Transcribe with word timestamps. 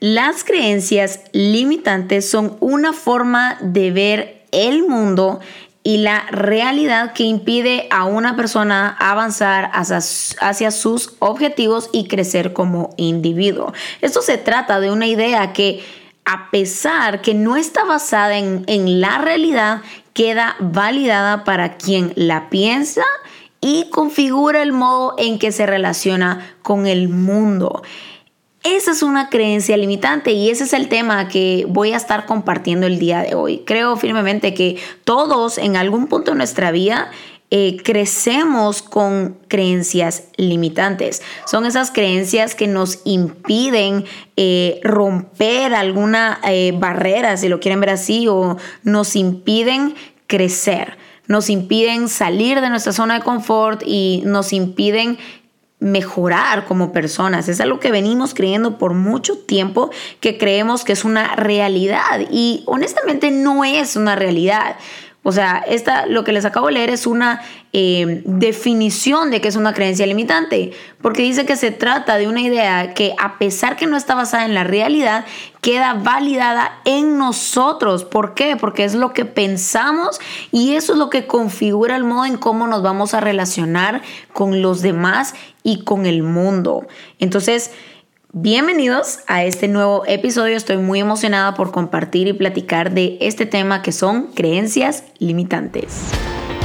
Las 0.00 0.44
creencias 0.44 1.20
limitantes 1.32 2.30
son 2.30 2.56
una 2.60 2.94
forma 2.94 3.58
de 3.60 3.90
ver 3.90 4.46
el 4.50 4.88
mundo 4.88 5.40
y 5.82 5.98
la 5.98 6.24
realidad 6.30 7.12
que 7.12 7.24
impide 7.24 7.86
a 7.90 8.06
una 8.06 8.34
persona 8.34 8.96
avanzar 8.98 9.70
hacia, 9.74 10.70
sus 10.70 11.16
objetivos 11.18 11.90
y 11.92 12.08
crecer 12.08 12.54
como 12.54 12.94
individuo. 12.96 13.74
Esto 14.00 14.22
se 14.22 14.38
trata 14.38 14.80
de 14.80 14.90
una 14.90 15.06
idea 15.06 15.52
que 15.52 15.84
a 16.24 16.50
pesar 16.50 17.20
que 17.20 17.34
no 17.34 17.56
está 17.56 17.84
basada 17.84 18.38
en, 18.38 18.64
en 18.68 19.02
la 19.02 19.18
realidad, 19.18 19.82
queda 20.14 20.56
validada 20.60 21.44
para 21.44 21.76
quien 21.76 22.14
la 22.16 22.48
piensa 22.48 23.04
y 23.60 23.90
configura 23.90 24.62
el 24.62 24.72
modo 24.72 25.14
en 25.18 25.38
que 25.38 25.52
se 25.52 25.66
relaciona 25.66 26.56
con 26.62 26.86
el 26.86 27.10
mundo. 27.10 27.82
Esa 28.62 28.90
es 28.90 29.02
una 29.02 29.30
creencia 29.30 29.76
limitante 29.78 30.32
y 30.32 30.50
ese 30.50 30.64
es 30.64 30.74
el 30.74 30.88
tema 30.88 31.28
que 31.28 31.64
voy 31.66 31.92
a 31.92 31.96
estar 31.96 32.26
compartiendo 32.26 32.86
el 32.86 32.98
día 32.98 33.22
de 33.22 33.34
hoy. 33.34 33.62
Creo 33.64 33.96
firmemente 33.96 34.52
que 34.52 34.76
todos 35.04 35.56
en 35.56 35.76
algún 35.76 36.08
punto 36.08 36.32
de 36.32 36.36
nuestra 36.36 36.70
vida 36.70 37.10
eh, 37.50 37.78
crecemos 37.82 38.82
con 38.82 39.38
creencias 39.48 40.24
limitantes. 40.36 41.22
Son 41.46 41.64
esas 41.64 41.90
creencias 41.90 42.54
que 42.54 42.66
nos 42.66 43.00
impiden 43.04 44.04
eh, 44.36 44.78
romper 44.84 45.74
alguna 45.74 46.38
eh, 46.44 46.74
barrera, 46.78 47.38
si 47.38 47.48
lo 47.48 47.60
quieren 47.60 47.80
ver 47.80 47.90
así, 47.90 48.28
o 48.28 48.58
nos 48.84 49.16
impiden 49.16 49.94
crecer 50.26 50.98
nos 51.30 51.48
impiden 51.48 52.08
salir 52.08 52.60
de 52.60 52.70
nuestra 52.70 52.92
zona 52.92 53.14
de 53.14 53.20
confort 53.24 53.84
y 53.86 54.20
nos 54.26 54.52
impiden 54.52 55.16
mejorar 55.80 56.66
como 56.66 56.92
personas. 56.92 57.48
Es 57.48 57.60
algo 57.60 57.80
que 57.80 57.90
venimos 57.90 58.34
creyendo 58.34 58.78
por 58.78 58.94
mucho 58.94 59.38
tiempo, 59.38 59.90
que 60.20 60.38
creemos 60.38 60.84
que 60.84 60.92
es 60.92 61.04
una 61.04 61.34
realidad 61.36 62.20
y 62.30 62.62
honestamente 62.66 63.30
no 63.30 63.64
es 63.64 63.96
una 63.96 64.14
realidad. 64.14 64.76
O 65.22 65.32
sea, 65.32 65.62
esta, 65.68 66.06
lo 66.06 66.24
que 66.24 66.32
les 66.32 66.46
acabo 66.46 66.68
de 66.68 66.72
leer 66.72 66.88
es 66.88 67.06
una 67.06 67.42
eh, 67.74 68.22
definición 68.24 69.30
de 69.30 69.42
que 69.42 69.48
es 69.48 69.56
una 69.56 69.74
creencia 69.74 70.06
limitante, 70.06 70.72
porque 71.02 71.22
dice 71.22 71.44
que 71.44 71.56
se 71.56 71.70
trata 71.70 72.16
de 72.16 72.26
una 72.26 72.40
idea 72.40 72.94
que 72.94 73.14
a 73.18 73.36
pesar 73.36 73.76
que 73.76 73.86
no 73.86 73.98
está 73.98 74.14
basada 74.14 74.46
en 74.46 74.54
la 74.54 74.64
realidad, 74.64 75.26
queda 75.60 75.92
validada 75.92 76.80
en 76.86 77.18
nosotros. 77.18 78.04
¿Por 78.04 78.32
qué? 78.32 78.56
Porque 78.56 78.84
es 78.84 78.94
lo 78.94 79.12
que 79.12 79.26
pensamos 79.26 80.18
y 80.52 80.74
eso 80.74 80.94
es 80.94 80.98
lo 80.98 81.10
que 81.10 81.26
configura 81.26 81.96
el 81.96 82.04
modo 82.04 82.24
en 82.24 82.38
cómo 82.38 82.66
nos 82.66 82.82
vamos 82.82 83.12
a 83.12 83.20
relacionar 83.20 84.00
con 84.32 84.62
los 84.62 84.80
demás 84.80 85.34
y 85.62 85.84
con 85.84 86.06
el 86.06 86.22
mundo. 86.22 86.86
Entonces, 87.18 87.72
Bienvenidos 88.32 89.18
a 89.26 89.42
este 89.42 89.66
nuevo 89.66 90.04
episodio. 90.06 90.56
Estoy 90.56 90.76
muy 90.76 91.00
emocionada 91.00 91.54
por 91.54 91.72
compartir 91.72 92.28
y 92.28 92.32
platicar 92.32 92.92
de 92.92 93.18
este 93.20 93.44
tema 93.44 93.82
que 93.82 93.90
son 93.90 94.28
creencias 94.28 95.02
limitantes. 95.18 96.02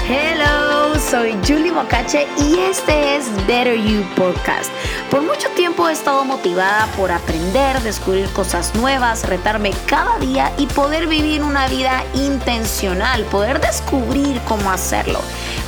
Hello, 0.07 0.93
soy 0.99 1.31
Julie 1.43 1.71
Mocache 1.71 2.27
y 2.37 2.59
este 2.59 3.15
es 3.15 3.25
Better 3.47 3.75
You 3.75 4.03
Podcast. 4.15 4.69
Por 5.09 5.23
mucho 5.23 5.49
tiempo 5.55 5.89
he 5.89 5.93
estado 5.93 6.23
motivada 6.23 6.85
por 6.95 7.11
aprender, 7.11 7.81
descubrir 7.81 8.27
cosas 8.27 8.75
nuevas, 8.75 9.27
retarme 9.27 9.71
cada 9.87 10.19
día 10.19 10.51
y 10.59 10.67
poder 10.67 11.07
vivir 11.07 11.41
una 11.41 11.67
vida 11.67 12.03
intencional, 12.13 13.23
poder 13.23 13.59
descubrir 13.59 14.39
cómo 14.47 14.69
hacerlo. 14.69 15.19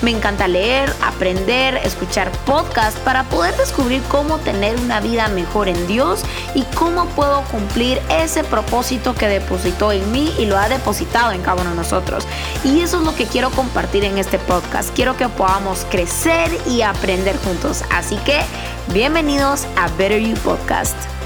Me 0.02 0.12
encanta 0.12 0.48
leer, 0.48 0.94
aprender, 1.04 1.76
escuchar 1.78 2.32
podcasts 2.46 3.00
para 3.00 3.24
poder 3.24 3.56
descubrir 3.58 4.04
cómo 4.04 4.38
tener 4.38 4.80
una 4.80 5.00
vida 5.00 5.28
mejor 5.30 5.68
en 5.68 5.88
Dios 5.88 6.22
y 6.54 6.62
cómo 6.76 7.06
puedo 7.08 7.42
cumplir 7.46 8.00
ese 8.10 8.44
propósito 8.44 9.16
que 9.16 9.28
depositó 9.28 9.92
en 9.92 10.12
mí 10.12 10.32
y 10.38 10.46
lo 10.46 10.58
ha 10.58 10.70
depositado 10.70 11.32
en 11.32 11.42
cada 11.42 11.62
uno 11.62 11.72
de 11.72 11.78
nosotros. 11.78 12.28
Y 12.64 12.82
eso 12.82 13.00
es 13.00 13.06
lo 13.06 13.16
que 13.16 13.26
quiero 13.26 13.50
compartir 13.50 14.04
en 14.04 14.20
este 14.20 14.38
podcast. 14.38 14.94
Quiero 14.94 15.18
que 15.18 15.28
podamos 15.30 15.86
crecer 15.90 16.52
y 16.68 16.84
aprender 16.84 17.36
juntos. 17.40 17.84
Así 17.90 18.18
que 18.18 18.42
bienvenidos 18.94 19.66
a 19.78 19.88
Better 19.98 20.22
You 20.22 20.36
Podcast 20.36 21.17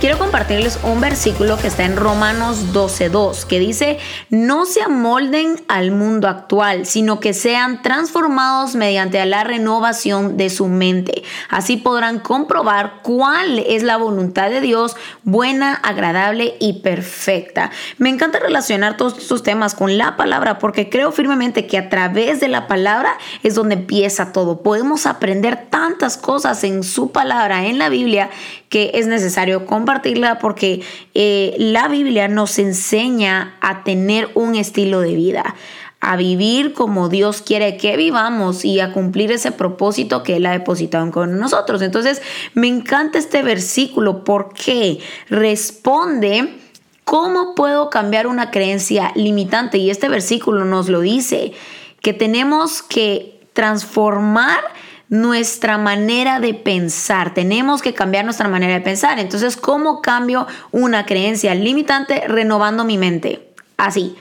quiero 0.00 0.18
compartirles 0.18 0.78
un 0.82 0.98
versículo 0.98 1.58
que 1.58 1.66
está 1.66 1.84
en 1.84 1.96
Romanos 1.96 2.72
12.2, 2.72 3.44
que 3.44 3.58
dice, 3.58 3.98
no 4.30 4.64
se 4.64 4.80
amolden 4.80 5.62
al 5.68 5.90
mundo 5.90 6.26
actual, 6.26 6.86
sino 6.86 7.20
que 7.20 7.34
sean 7.34 7.82
transformados 7.82 8.76
mediante 8.76 9.22
la 9.26 9.44
renovación 9.44 10.38
de 10.38 10.48
su 10.48 10.68
mente. 10.68 11.22
Así 11.50 11.76
podrán 11.76 12.18
comprobar 12.18 13.00
cuál 13.02 13.58
es 13.58 13.82
la 13.82 13.98
voluntad 13.98 14.48
de 14.48 14.62
Dios, 14.62 14.96
buena, 15.22 15.74
agradable 15.74 16.54
y 16.60 16.80
perfecta. 16.80 17.70
Me 17.98 18.08
encanta 18.08 18.38
relacionar 18.38 18.96
todos 18.96 19.18
estos 19.18 19.42
temas 19.42 19.74
con 19.74 19.98
la 19.98 20.16
palabra 20.16 20.58
porque 20.58 20.88
creo 20.88 21.12
firmemente 21.12 21.66
que 21.66 21.76
a 21.76 21.90
través 21.90 22.40
de 22.40 22.48
la 22.48 22.68
palabra 22.68 23.18
es 23.42 23.54
donde 23.54 23.74
empieza 23.74 24.32
todo. 24.32 24.62
Podemos 24.62 25.04
aprender 25.04 25.66
tantas 25.68 26.16
cosas 26.16 26.64
en 26.64 26.84
su 26.84 27.12
palabra, 27.12 27.66
en 27.66 27.78
la 27.78 27.90
Biblia, 27.90 28.30
que 28.70 28.92
es 28.94 29.06
necesario 29.06 29.66
compartirla 29.90 30.38
porque 30.38 30.82
eh, 31.14 31.56
la 31.58 31.88
Biblia 31.88 32.28
nos 32.28 32.60
enseña 32.60 33.56
a 33.60 33.82
tener 33.82 34.28
un 34.34 34.54
estilo 34.54 35.00
de 35.00 35.16
vida 35.16 35.56
a 36.00 36.16
vivir 36.16 36.72
como 36.72 37.08
Dios 37.08 37.42
quiere 37.42 37.76
que 37.76 37.96
vivamos 37.96 38.64
y 38.64 38.78
a 38.78 38.92
cumplir 38.92 39.32
ese 39.32 39.50
propósito 39.52 40.22
que 40.22 40.36
Él 40.36 40.46
ha 40.46 40.52
depositado 40.52 41.10
con 41.10 41.38
nosotros. 41.38 41.82
Entonces, 41.82 42.22
me 42.54 42.68
encanta 42.68 43.18
este 43.18 43.42
versículo 43.42 44.24
porque 44.24 45.00
responde 45.28 46.56
cómo 47.04 47.54
puedo 47.54 47.90
cambiar 47.90 48.28
una 48.28 48.50
creencia 48.50 49.12
limitante. 49.14 49.76
Y 49.76 49.90
este 49.90 50.08
versículo 50.08 50.64
nos 50.64 50.88
lo 50.88 51.00
dice, 51.00 51.52
que 52.00 52.14
tenemos 52.14 52.82
que 52.82 53.40
transformar 53.52 54.60
nuestra 55.10 55.76
manera 55.76 56.40
de 56.40 56.54
pensar. 56.54 57.34
Tenemos 57.34 57.82
que 57.82 57.92
cambiar 57.92 58.24
nuestra 58.24 58.48
manera 58.48 58.74
de 58.74 58.80
pensar. 58.80 59.18
Entonces, 59.18 59.56
¿cómo 59.56 60.00
cambio 60.00 60.46
una 60.70 61.04
creencia 61.04 61.54
limitante 61.54 62.26
renovando 62.26 62.84
mi 62.84 62.96
mente? 62.96 63.52
Así. 63.76 64.16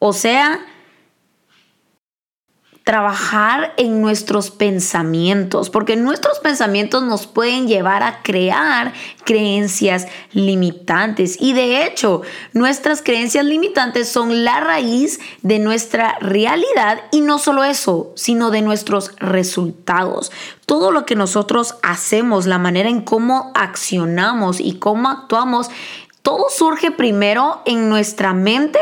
O 0.00 0.12
sea, 0.12 0.60
trabajar 2.84 3.72
en 3.78 4.02
nuestros 4.02 4.50
pensamientos, 4.50 5.70
porque 5.70 5.96
nuestros 5.96 6.38
pensamientos 6.40 7.02
nos 7.02 7.26
pueden 7.26 7.66
llevar 7.66 8.02
a 8.02 8.22
crear 8.22 8.92
creencias 9.24 10.06
limitantes. 10.32 11.38
Y 11.40 11.54
de 11.54 11.86
hecho, 11.86 12.20
nuestras 12.52 13.00
creencias 13.00 13.46
limitantes 13.46 14.10
son 14.10 14.44
la 14.44 14.60
raíz 14.60 15.18
de 15.40 15.58
nuestra 15.60 16.18
realidad 16.20 17.00
y 17.10 17.22
no 17.22 17.38
solo 17.38 17.64
eso, 17.64 18.12
sino 18.16 18.50
de 18.50 18.60
nuestros 18.60 19.16
resultados. 19.16 20.30
Todo 20.66 20.90
lo 20.90 21.06
que 21.06 21.16
nosotros 21.16 21.76
hacemos, 21.82 22.44
la 22.44 22.58
manera 22.58 22.90
en 22.90 23.00
cómo 23.00 23.50
accionamos 23.54 24.60
y 24.60 24.74
cómo 24.74 25.08
actuamos, 25.08 25.70
todo 26.20 26.50
surge 26.50 26.90
primero 26.90 27.62
en 27.64 27.88
nuestra 27.88 28.34
mente 28.34 28.78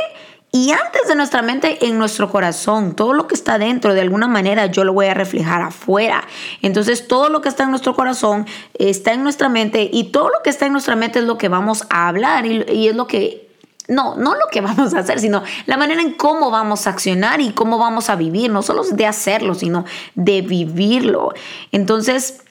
y 0.55 0.71
antes 0.71 1.09
de 1.09 1.15
nuestra 1.15 1.41
mente, 1.41 1.87
en 1.87 1.97
nuestro 1.97 2.31
corazón, 2.31 2.95
todo 2.95 3.15
lo 3.15 3.27
que 3.27 3.35
está 3.35 3.57
dentro, 3.57 3.95
de 3.95 4.03
alguna 4.03 4.29
manera 4.29 4.67
yo 4.67 4.85
lo 4.85 4.93
voy 4.93 5.07
a 5.07 5.15
reflejar 5.15 5.63
afuera. 5.63 6.29
Entonces, 6.61 7.09
todo 7.09 7.31
lo 7.31 7.41
que 7.41 7.49
está 7.49 7.63
en 7.65 7.71
nuestro 7.71 7.95
corazón 7.95 8.47
está 8.75 9.15
en 9.15 9.23
nuestra 9.23 9.49
mente 9.49 9.89
y 9.91 10.11
todo 10.11 10.29
lo 10.29 10.43
que 10.45 10.51
está 10.51 10.67
en 10.67 10.73
nuestra 10.73 10.95
mente 10.95 11.21
es 11.21 11.25
lo 11.25 11.39
que 11.39 11.49
vamos 11.49 11.87
a 11.89 12.07
hablar 12.07 12.45
y, 12.45 12.87
es 12.87 12.95
lo 12.95 13.07
que 13.07 13.49
no, 13.89 14.15
no 14.17 14.35
lo 14.35 14.47
que 14.53 14.61
vamos 14.61 14.93
a 14.93 14.99
hacer, 14.99 15.21
sino 15.21 15.43
la 15.65 15.79
manera 15.79 16.03
en 16.03 16.13
cómo 16.13 16.51
vamos 16.51 16.87
a 16.87 16.91
accionar 16.91 17.41
y 17.41 17.53
cómo 17.53 17.79
vamos 17.79 18.11
a 18.11 18.17
vivir, 18.17 18.51
no 18.51 18.61
solo 18.61 18.85
de 18.85 19.07
hacerlo, 19.07 19.55
sino 19.55 19.87
de 20.17 20.43
vivirlo. 20.43 21.33
Entonces, 21.71 22.43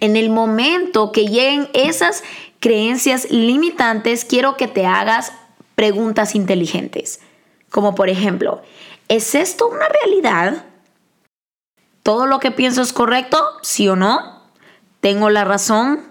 en 0.00 0.16
el 0.16 0.30
momento 0.30 1.12
que 1.12 1.26
lleguen 1.26 1.68
esas 1.72 2.24
creencias 2.58 3.30
limitantes, 3.30 4.24
quiero 4.24 4.56
que 4.56 4.66
te 4.66 4.86
hagas 4.86 5.32
preguntas 5.76 6.34
inteligentes. 6.34 7.20
Como 7.70 7.94
por 7.94 8.08
ejemplo, 8.08 8.62
¿es 9.08 9.34
esto 9.34 9.68
una 9.68 9.86
realidad? 9.88 10.64
¿Todo 12.02 12.26
lo 12.26 12.38
que 12.38 12.50
pienso 12.50 12.82
es 12.82 12.92
correcto? 12.92 13.44
¿Sí 13.62 13.88
o 13.88 13.96
no? 13.96 14.42
¿Tengo 15.00 15.30
la 15.30 15.44
razón? 15.44 16.02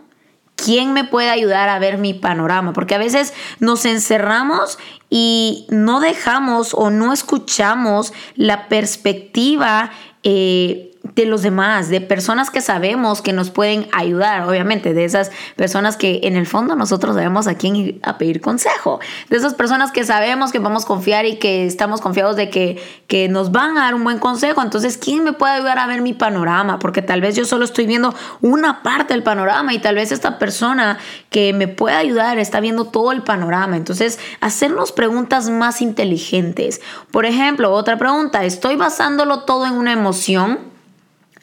¿Quién 0.56 0.94
me 0.94 1.04
puede 1.04 1.30
ayudar 1.30 1.69
a 1.69 1.80
ver 1.80 1.98
mi 1.98 2.13
panorama? 2.13 2.74
Porque 2.74 2.95
a 2.95 3.00
veces 3.00 3.33
nos 3.59 3.86
encerramos 3.86 4.80
y 5.09 5.68
no 5.69 6.00
dejamos 6.00 6.74
o 6.74 6.89
no 6.89 7.13
escuchamos 7.13 8.13
la 8.36 8.68
perspectiva 8.68 9.92
eh, 10.24 10.97
de 11.15 11.25
los 11.25 11.42
demás, 11.42 11.89
de 11.89 12.01
personas 12.01 12.50
que 12.50 12.62
sabemos 12.62 13.21
que 13.21 13.33
nos 13.33 13.50
pueden 13.50 13.88
ayudar, 13.92 14.48
obviamente, 14.48 14.94
de 14.94 15.06
esas 15.06 15.31
personas 15.56 15.98
que 15.98 16.21
en 16.24 16.36
el 16.36 16.45
fondo 16.45 16.75
nosotros 16.75 17.15
sabemos 17.15 17.48
a 17.48 17.56
quién 17.56 17.75
ir 17.75 18.00
a 18.04 18.18
pedir 18.18 18.42
consejo, 18.42 19.00
de 19.30 19.38
esas 19.38 19.54
personas 19.54 19.92
que 19.92 20.04
sabemos 20.04 20.51
que 20.51 20.59
vamos 20.59 20.86
a 20.86 20.88
confiar 20.88 21.25
y 21.25 21.38
que 21.38 21.65
estamos 21.65 22.01
confiados 22.01 22.36
de 22.36 22.50
que, 22.50 22.81
que 23.07 23.30
nos 23.30 23.51
van 23.51 23.77
a 23.77 23.81
dar 23.81 23.95
un 23.95 24.04
buen 24.04 24.19
consejo. 24.19 24.62
Entonces, 24.62 24.98
¿quién 24.98 25.24
me 25.24 25.33
puede 25.33 25.54
ayudar 25.54 25.80
a 25.80 25.88
ver 25.88 26.01
mi 26.01 26.13
panorama? 26.13 26.80
Porque 26.80 27.01
tal 27.01 27.21
vez 27.21 27.36
yo 27.36 27.45
solo 27.45 27.65
estoy 27.65 27.86
viendo 27.86 28.13
una 28.42 28.83
parte 28.83 29.13
del 29.13 29.24
panorama 29.24 29.74
y 29.74 29.80
tal 29.80 29.95
vez 29.95 30.12
esta 30.12 30.39
persona 30.39 30.98
que 31.30 31.54
me 31.54 31.68
puede 31.68 31.95
ayudar 31.95 32.39
está 32.39 32.59
viendo 32.59 32.86
todo 32.86 33.12
el 33.12 33.24
panorama. 33.24 33.77
Entonces, 33.77 34.19
hacernos 34.42 34.92
preguntas 34.92 35.50
más 35.50 35.81
inteligentes. 35.81 36.81
Por 37.12 37.25
ejemplo, 37.25 37.71
otra 37.71 37.98
pregunta, 37.98 38.44
¿estoy 38.44 38.75
basándolo 38.75 39.42
todo 39.42 39.65
en 39.65 39.74
una 39.74 39.94
emoción? 39.94 40.77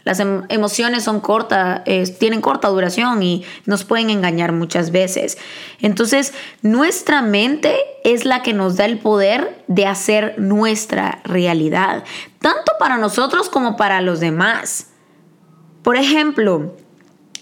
Las 0.05 0.21
em, 0.21 0.43
emociones 0.49 1.05
son 1.05 1.21
cortas, 1.21 1.83
tienen 2.19 2.41
corta 2.41 2.69
duración 2.69 3.23
y 3.23 3.45
nos 3.65 3.85
pueden 3.85 4.11
engañar 4.11 4.53
muchas 4.53 4.91
veces. 4.91 5.39
Entonces, 5.81 6.35
nuestra 6.63 7.23
mente 7.23 7.77
es 8.05 8.25
la 8.25 8.43
que 8.43 8.53
nos 8.53 8.77
da 8.77 8.85
el 8.85 8.99
poder 8.99 9.65
de 9.67 9.87
hacer 9.87 10.35
nuestra 10.39 11.21
realidad, 11.25 12.05
tanto 12.39 12.73
para 12.79 12.99
nosotros 12.99 13.49
como 13.49 13.77
para 13.77 14.01
los 14.03 14.21
demás. 14.21 14.91
Por 15.83 15.97
ejemplo, 15.97 16.77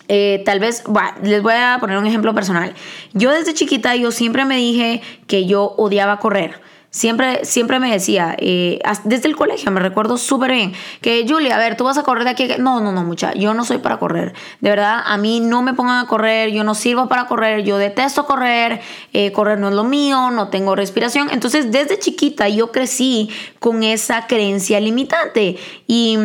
eh, 0.09 0.43
tal 0.45 0.61
vez, 0.61 0.85
les 1.23 1.43
voy 1.43 1.55
a 1.55 1.79
poner 1.81 1.97
un 1.97 2.07
ejemplo 2.07 2.35
personal. 2.35 2.75
Yo 3.13 3.31
desde 3.31 3.55
chiquita, 3.55 3.97
yo 3.97 4.11
siempre 4.11 4.45
me 4.45 4.57
dije 4.57 5.01
que 5.27 5.47
yo 5.47 5.75
odiaba 5.77 6.19
correr. 6.19 6.61
Siempre, 6.95 7.47
siempre 7.47 7.81
me 7.81 7.91
decía, 7.91 8.37
eh, 8.39 8.79
desde 9.05 9.27
el 9.27 9.35
colegio 9.35 9.71
me 9.71 9.81
recuerdo 9.81 10.19
súper 10.19 10.53
bien, 10.53 10.75
que 11.01 11.25
Julia, 11.27 11.57
a 11.57 11.59
ver, 11.59 11.75
tú 11.75 11.85
vas 11.85 11.97
a 11.97 12.03
correr 12.03 12.25
de 12.25 12.31
aquí. 12.31 12.47
No, 12.59 12.81
no, 12.81 12.93
no, 12.93 13.03
mucha, 13.03 13.33
yo 13.33 13.55
no 13.55 13.65
soy 13.65 13.79
para 13.79 13.97
correr. 13.97 14.35
De 14.61 14.69
verdad, 14.69 15.01
a 15.03 15.17
mí 15.17 15.41
no 15.41 15.63
me 15.63 15.73
pongan 15.73 16.05
a 16.05 16.07
correr, 16.07 16.51
yo 16.53 16.65
no 16.65 16.75
sirvo 16.75 17.09
para 17.09 17.27
correr, 17.29 17.65
yo 17.65 17.79
detesto 17.79 18.27
correr, 18.27 18.83
eh, 19.15 19.33
correr 19.33 19.59
no 19.59 19.71
es 19.71 19.75
lo 19.75 19.85
mío, 19.85 20.31
no 20.33 20.49
tengo 20.49 20.77
respiración. 20.77 21.31
Entonces, 21.33 21.73
desde 21.73 21.99
chiquita 21.99 22.51
yo 22.51 22.71
crecí 22.71 23.31
con 23.59 23.85
esa 23.85 24.27
creencia 24.27 24.79
limitante. 24.79 25.57
Y, 25.87 26.19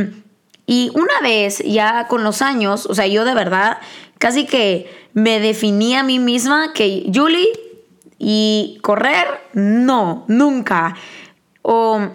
y 0.66 0.92
una 0.96 1.22
vez, 1.22 1.60
ya 1.60 2.08
con 2.10 2.26
los 2.26 2.42
años, 2.42 2.88
o 2.88 2.94
sea, 2.94 3.08
yo 3.08 3.24
de 3.24 3.34
verdad 3.34 3.78
casi 4.18 4.46
que 4.46 4.94
me 5.14 5.40
definí 5.40 5.96
a 5.96 6.04
mí 6.04 6.20
misma 6.20 6.74
que 6.74 7.10
Julie 7.16 7.67
y 8.18 8.80
correr, 8.82 9.28
no, 9.54 10.26
nunca. 10.28 10.96
O, 11.62 12.10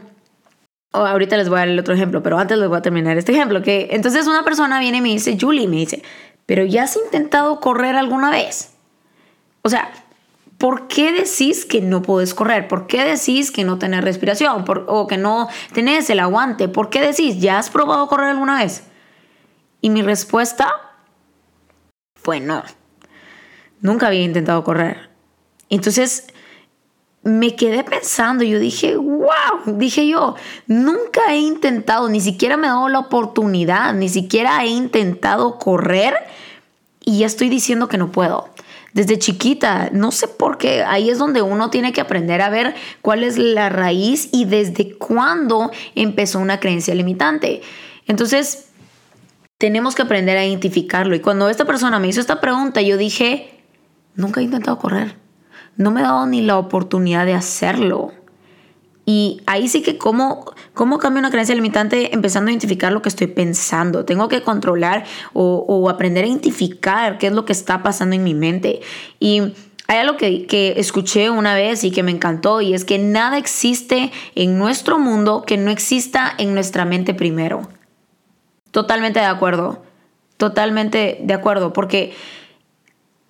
ahorita 0.92 1.36
les 1.36 1.48
voy 1.48 1.56
a 1.56 1.60
dar 1.60 1.68
el 1.68 1.78
otro 1.78 1.94
ejemplo, 1.94 2.22
pero 2.22 2.38
antes 2.38 2.58
les 2.58 2.68
voy 2.68 2.78
a 2.78 2.82
terminar 2.82 3.16
este 3.16 3.32
ejemplo. 3.32 3.62
Que 3.62 3.88
entonces 3.92 4.26
una 4.26 4.44
persona 4.44 4.80
viene 4.80 4.98
y 4.98 5.00
me 5.00 5.08
dice, 5.10 5.36
Julie, 5.40 5.68
me 5.68 5.76
dice, 5.76 6.02
pero 6.46 6.64
¿ya 6.64 6.84
has 6.84 6.96
intentado 6.96 7.60
correr 7.60 7.96
alguna 7.96 8.30
vez? 8.30 8.74
O 9.62 9.68
sea, 9.68 9.92
¿por 10.58 10.88
qué 10.88 11.12
decís 11.12 11.64
que 11.64 11.80
no 11.80 12.02
puedes 12.02 12.34
correr? 12.34 12.66
¿Por 12.66 12.86
qué 12.86 13.04
decís 13.04 13.50
que 13.50 13.64
no 13.64 13.78
tenés 13.78 14.02
respiración? 14.02 14.64
¿O 14.86 15.06
que 15.06 15.18
no 15.18 15.48
tenés 15.72 16.10
el 16.10 16.20
aguante? 16.20 16.68
¿Por 16.68 16.90
qué 16.90 17.00
decís, 17.00 17.40
¿ya 17.40 17.58
has 17.58 17.70
probado 17.70 18.08
correr 18.08 18.30
alguna 18.30 18.58
vez? 18.58 18.84
Y 19.80 19.90
mi 19.90 20.02
respuesta 20.02 20.72
fue 22.14 22.40
no. 22.40 22.62
Nunca 23.80 24.08
había 24.08 24.22
intentado 24.22 24.62
correr. 24.62 25.11
Entonces 25.72 26.26
me 27.22 27.56
quedé 27.56 27.82
pensando, 27.82 28.44
yo 28.44 28.58
dije, 28.58 28.94
wow, 28.96 29.78
dije 29.78 30.06
yo, 30.06 30.34
nunca 30.66 31.22
he 31.30 31.38
intentado, 31.38 32.10
ni 32.10 32.20
siquiera 32.20 32.58
me 32.58 32.66
he 32.66 32.70
dado 32.70 32.90
la 32.90 32.98
oportunidad, 32.98 33.94
ni 33.94 34.10
siquiera 34.10 34.62
he 34.62 34.68
intentado 34.68 35.58
correr 35.58 36.14
y 37.00 37.20
ya 37.20 37.26
estoy 37.26 37.48
diciendo 37.48 37.88
que 37.88 37.96
no 37.96 38.12
puedo. 38.12 38.50
Desde 38.92 39.18
chiquita, 39.18 39.88
no 39.94 40.10
sé 40.10 40.28
por 40.28 40.58
qué, 40.58 40.82
ahí 40.82 41.08
es 41.08 41.16
donde 41.16 41.40
uno 41.40 41.70
tiene 41.70 41.94
que 41.94 42.02
aprender 42.02 42.42
a 42.42 42.50
ver 42.50 42.74
cuál 43.00 43.24
es 43.24 43.38
la 43.38 43.70
raíz 43.70 44.28
y 44.30 44.44
desde 44.44 44.98
cuándo 44.98 45.70
empezó 45.94 46.38
una 46.38 46.60
creencia 46.60 46.94
limitante. 46.94 47.62
Entonces, 48.06 48.66
tenemos 49.56 49.94
que 49.94 50.02
aprender 50.02 50.36
a 50.36 50.44
identificarlo. 50.44 51.14
Y 51.14 51.20
cuando 51.20 51.48
esta 51.48 51.64
persona 51.64 51.98
me 51.98 52.08
hizo 52.08 52.20
esta 52.20 52.42
pregunta, 52.42 52.82
yo 52.82 52.98
dije, 52.98 53.62
nunca 54.16 54.40
he 54.40 54.44
intentado 54.44 54.78
correr 54.78 55.21
no 55.76 55.90
me 55.90 56.00
he 56.00 56.02
dado 56.02 56.26
ni 56.26 56.42
la 56.42 56.58
oportunidad 56.58 57.26
de 57.26 57.34
hacerlo. 57.34 58.12
Y 59.04 59.40
ahí 59.46 59.68
sí 59.68 59.82
que 59.82 59.98
cómo, 59.98 60.52
cómo 60.74 60.98
cambio 60.98 61.18
una 61.18 61.30
creencia 61.30 61.54
limitante 61.54 62.14
empezando 62.14 62.48
a 62.48 62.52
identificar 62.52 62.92
lo 62.92 63.02
que 63.02 63.08
estoy 63.08 63.26
pensando. 63.26 64.04
Tengo 64.04 64.28
que 64.28 64.42
controlar 64.42 65.04
o, 65.32 65.90
aprender 65.90 66.24
a 66.24 66.28
identificar 66.28 67.18
qué 67.18 67.26
es 67.26 67.32
lo 67.32 67.44
que 67.44 67.52
está 67.52 67.82
pasando 67.82 68.14
en 68.14 68.22
mi 68.22 68.34
mente. 68.34 68.80
Y 69.18 69.54
hay 69.88 69.98
algo 69.98 70.16
que, 70.16 70.46
que 70.46 70.74
escuché 70.76 71.30
una 71.30 71.54
vez 71.54 71.82
y 71.82 71.90
que 71.90 72.04
me 72.04 72.12
encantó 72.12 72.60
y 72.60 72.74
es 72.74 72.84
que 72.84 72.98
nada 72.98 73.38
existe 73.38 74.12
en 74.36 74.56
nuestro 74.56 75.00
mundo 75.00 75.42
que 75.44 75.56
no 75.56 75.70
exista 75.72 76.32
en 76.38 76.54
nuestra 76.54 76.84
mente 76.84 77.12
primero. 77.12 77.68
Totalmente 78.70 79.18
de 79.18 79.26
acuerdo. 79.26 79.82
Totalmente 80.36 81.18
de 81.20 81.34
acuerdo. 81.34 81.72
Porque 81.72 82.14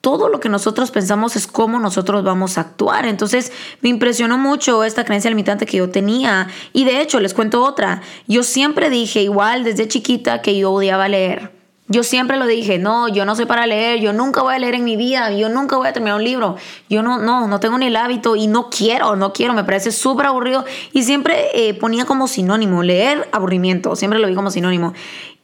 todo 0.02 0.28
lo 0.28 0.40
que 0.40 0.49
nosotros 0.49 0.90
pensamos 0.90 1.37
es 1.37 1.46
cómo 1.46 1.78
nosotros 1.78 2.25
vamos 2.25 2.58
a 2.58 2.62
actuar. 2.62 3.06
Entonces 3.06 3.52
me 3.81 3.88
impresionó 3.88 4.37
mucho 4.37 4.82
esta 4.82 5.04
creencia 5.04 5.31
limitante 5.31 5.64
que 5.64 5.76
yo 5.76 5.90
tenía. 5.90 6.49
Y 6.72 6.84
de 6.84 7.00
hecho, 7.00 7.20
les 7.20 7.32
cuento 7.32 7.64
otra. 7.64 8.02
Yo 8.26 8.43
siempre 8.43 8.90
dije, 8.90 9.22
igual 9.22 9.62
desde 9.62 9.87
chiquita, 9.87 10.43
que 10.43 10.58
yo 10.58 10.72
odiaba 10.72 11.08
leer. 11.08 11.52
Yo 11.87 12.02
siempre 12.02 12.37
lo 12.37 12.46
dije, 12.46 12.78
no, 12.78 13.06
yo 13.08 13.25
no 13.25 13.37
soy 13.37 13.46
para 13.46 13.66
leer, 13.66 14.00
yo 14.00 14.12
nunca 14.12 14.43
voy 14.43 14.54
a 14.54 14.58
leer 14.58 14.75
en 14.75 14.84
mi 14.84 14.96
vida, 14.96 15.31
yo 15.31 15.49
nunca 15.49 15.76
voy 15.76 15.87
a 15.87 15.93
terminar 15.93 16.16
un 16.16 16.25
libro, 16.25 16.56
yo 16.88 17.02
no, 17.02 17.19
no, 17.19 17.46
no 17.49 17.60
tengo 17.60 17.76
ni 17.76 17.87
el 17.87 17.96
hábito 17.96 18.34
y 18.34 18.46
no 18.46 18.70
quiero, 18.70 19.14
no 19.14 19.32
quiero, 19.34 19.52
me 19.52 19.64
parece 19.64 19.93
súper 19.93 20.26
aburrido 20.26 20.64
y 20.93 21.02
siempre 21.02 21.49
eh, 21.52 21.75
ponía 21.75 22.06
como 22.06 22.28
sinónimo, 22.28 22.82
leer 22.82 23.28
aburrimiento, 23.32 23.94
siempre 23.94 24.20
lo 24.20 24.28
vi 24.28 24.34
como 24.34 24.50
sinónimo. 24.50 24.94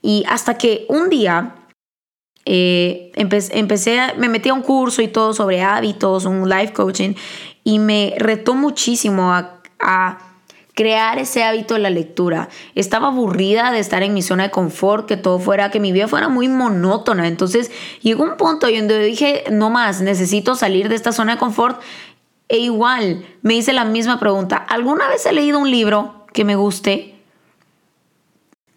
Y 0.00 0.24
hasta 0.26 0.54
que 0.54 0.86
un 0.88 1.10
día 1.10 1.54
eh, 2.50 3.12
empecé, 3.14 4.00
me 4.16 4.30
metí 4.30 4.48
a 4.48 4.54
un 4.54 4.62
curso 4.62 5.02
y 5.02 5.08
todo 5.08 5.34
sobre 5.34 5.60
hábitos, 5.60 6.24
un 6.24 6.48
life 6.48 6.72
coaching, 6.72 7.12
y 7.62 7.78
me 7.78 8.14
retó 8.16 8.54
muchísimo 8.54 9.34
a, 9.34 9.60
a 9.78 10.18
crear 10.72 11.18
ese 11.18 11.44
hábito 11.44 11.74
de 11.74 11.80
la 11.80 11.90
lectura. 11.90 12.48
Estaba 12.74 13.08
aburrida 13.08 13.70
de 13.70 13.80
estar 13.80 14.02
en 14.02 14.14
mi 14.14 14.22
zona 14.22 14.44
de 14.44 14.50
confort, 14.50 15.06
que 15.06 15.18
todo 15.18 15.38
fuera, 15.38 15.70
que 15.70 15.78
mi 15.78 15.92
vida 15.92 16.08
fuera 16.08 16.28
muy 16.28 16.48
monótona. 16.48 17.28
Entonces 17.28 17.70
llegó 18.00 18.24
un 18.24 18.38
punto 18.38 18.66
donde 18.66 18.98
dije, 19.04 19.44
no 19.50 19.68
más, 19.68 20.00
necesito 20.00 20.54
salir 20.54 20.88
de 20.88 20.94
esta 20.94 21.12
zona 21.12 21.34
de 21.34 21.38
confort. 21.38 21.82
E 22.48 22.56
igual 22.56 23.26
me 23.42 23.56
hice 23.56 23.74
la 23.74 23.84
misma 23.84 24.18
pregunta, 24.18 24.56
¿alguna 24.56 25.06
vez 25.08 25.26
he 25.26 25.34
leído 25.34 25.58
un 25.58 25.70
libro 25.70 26.24
que 26.32 26.46
me 26.46 26.56
guste? 26.56 27.17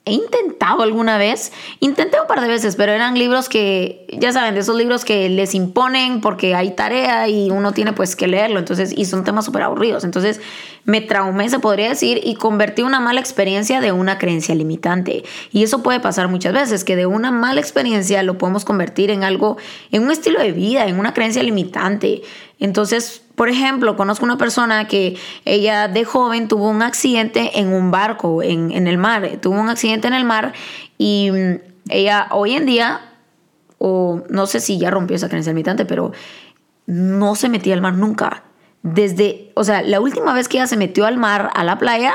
He 0.04 0.14
intentado 0.14 0.82
alguna 0.82 1.20
vez, 1.20 1.52
intenté 1.80 2.20
un 2.20 2.26
par 2.26 2.42
de 2.42 2.48
veces, 2.48 2.76
pero 2.76 2.92
eran 2.92 3.18
libros 3.20 3.50
que, 3.50 4.08
ya 4.12 4.32
saben, 4.32 4.56
de 4.56 4.62
esos 4.62 4.76
libros 4.76 5.06
que 5.06 5.30
les 5.30 5.54
imponen 5.54 6.22
porque 6.22 6.56
hay 6.56 6.72
tarea 6.72 7.28
y 7.28 7.52
uno 7.52 7.72
tiene 7.72 7.94
pues 7.94 8.16
que 8.16 8.28
leerlo, 8.28 8.58
entonces, 8.58 8.94
y 8.98 9.06
son 9.06 9.24
temas 9.24 9.46
súper 9.46 9.62
aburridos. 9.62 10.04
Entonces 10.04 10.42
me 10.86 11.02
traumé, 11.02 11.50
se 11.50 11.60
podría 11.60 11.90
decir, 11.90 12.20
y 12.24 12.34
convertí 12.34 12.82
una 12.82 13.00
mala 13.00 13.20
experiencia 13.20 13.80
de 13.80 13.92
una 13.92 14.18
creencia 14.18 14.56
limitante. 14.56 15.24
Y 15.52 15.62
eso 15.62 15.84
puede 15.84 16.00
pasar 16.00 16.28
muchas 16.30 16.54
veces, 16.54 16.84
que 16.84 16.96
de 16.96 17.06
una 17.06 17.30
mala 17.30 17.62
experiencia 17.62 18.24
lo 18.24 18.40
podemos 18.40 18.66
convertir 18.66 19.12
en 19.12 19.24
algo, 19.24 19.58
en 19.92 20.02
un 20.04 20.10
estilo 20.10 20.40
de 20.40 20.52
vida, 20.52 20.88
en 20.88 20.98
una 20.98 21.14
creencia 21.14 21.44
limitante. 21.44 22.24
Entonces, 22.60 23.22
por 23.42 23.50
ejemplo, 23.50 23.98
conozco 23.98 24.24
una 24.24 24.38
persona 24.38 24.88
que 24.88 25.18
ella 25.46 25.88
de 25.88 26.06
joven 26.06 26.48
tuvo 26.48 26.70
un 26.70 26.84
accidente 26.84 27.60
en 27.60 27.74
un 27.74 27.90
barco, 27.90 28.44
en, 28.44 28.86
el 28.86 29.00
mar, 29.00 29.28
tuvo 29.42 29.60
un 29.60 29.68
accidente 29.68 30.08
en 30.08 30.14
el 30.14 30.26
mar 30.26 30.54
y 31.00 31.32
mm, 31.32 31.56
ella 31.90 32.28
hoy 32.30 32.54
en 32.54 32.68
día, 32.68 33.02
o 33.80 34.22
no 34.30 34.46
sé 34.46 34.60
si 34.60 34.78
ya 34.78 34.92
rompió 34.92 35.16
esa 35.16 35.28
creencia 35.28 35.54
limitante, 35.54 35.86
pero 35.86 36.12
no 36.86 37.34
se 37.34 37.50
metía 37.50 37.74
al 37.74 37.82
mar 37.82 37.96
nunca. 37.96 38.44
Desde, 38.84 39.52
o 39.56 39.64
sea, 39.64 39.82
la 39.82 40.00
última 40.02 40.36
vez 40.36 40.48
que 40.48 40.58
ella 40.58 40.68
se 40.68 40.78
metió 40.78 41.08
al 41.08 41.18
mar, 41.18 41.50
a 41.56 41.64
la 41.64 41.80
playa, 41.80 42.14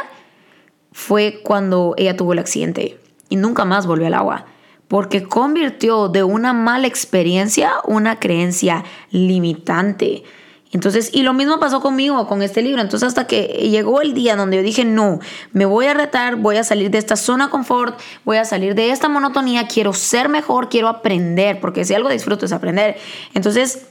fue 0.93 1.41
cuando 1.43 1.97
ella 1.97 2.17
tuvo 2.17 2.35
el 2.35 2.39
accidente 2.39 3.01
y 3.31 3.35
nunca 3.35 3.65
más 3.65 3.89
volvió 3.89 4.07
al 4.07 4.15
agua 4.15 4.47
porque 4.87 5.25
convirtió 5.25 6.09
de 6.09 6.23
una 6.23 6.53
mala 6.53 6.87
experiencia 6.87 7.73
una 7.85 8.21
creencia 8.21 8.85
limitante. 9.11 10.23
Entonces, 10.77 11.09
y 11.11 11.23
lo 11.23 11.33
mismo 11.33 11.59
pasó 11.59 11.81
conmigo 11.81 12.27
con 12.27 12.43
este 12.43 12.61
libro. 12.61 12.83
Entonces, 12.83 13.07
hasta 13.07 13.27
que 13.27 13.45
llegó 13.47 14.03
el 14.03 14.13
día 14.13 14.37
donde 14.37 14.59
yo 14.59 14.63
dije, 14.63 14.85
no, 14.85 15.21
me 15.53 15.65
voy 15.65 15.87
a 15.87 15.95
retar, 15.95 16.37
voy 16.37 16.59
a 16.59 16.65
salir 16.65 16.91
de 16.91 16.99
esta 16.99 17.17
zona 17.17 17.49
confort, 17.49 17.99
voy 18.27 18.37
a 18.37 18.45
salir 18.45 18.75
de 18.75 18.91
esta 18.91 19.09
monotonía, 19.09 19.69
quiero 19.69 19.95
ser 19.95 20.29
mejor, 20.29 20.69
quiero 20.69 20.89
aprender, 20.89 21.61
porque 21.61 21.87
si 21.87 21.95
algo 21.95 22.11
disfruto 22.11 22.45
es 22.45 22.53
aprender. 22.53 22.99
Entonces, 23.33 23.87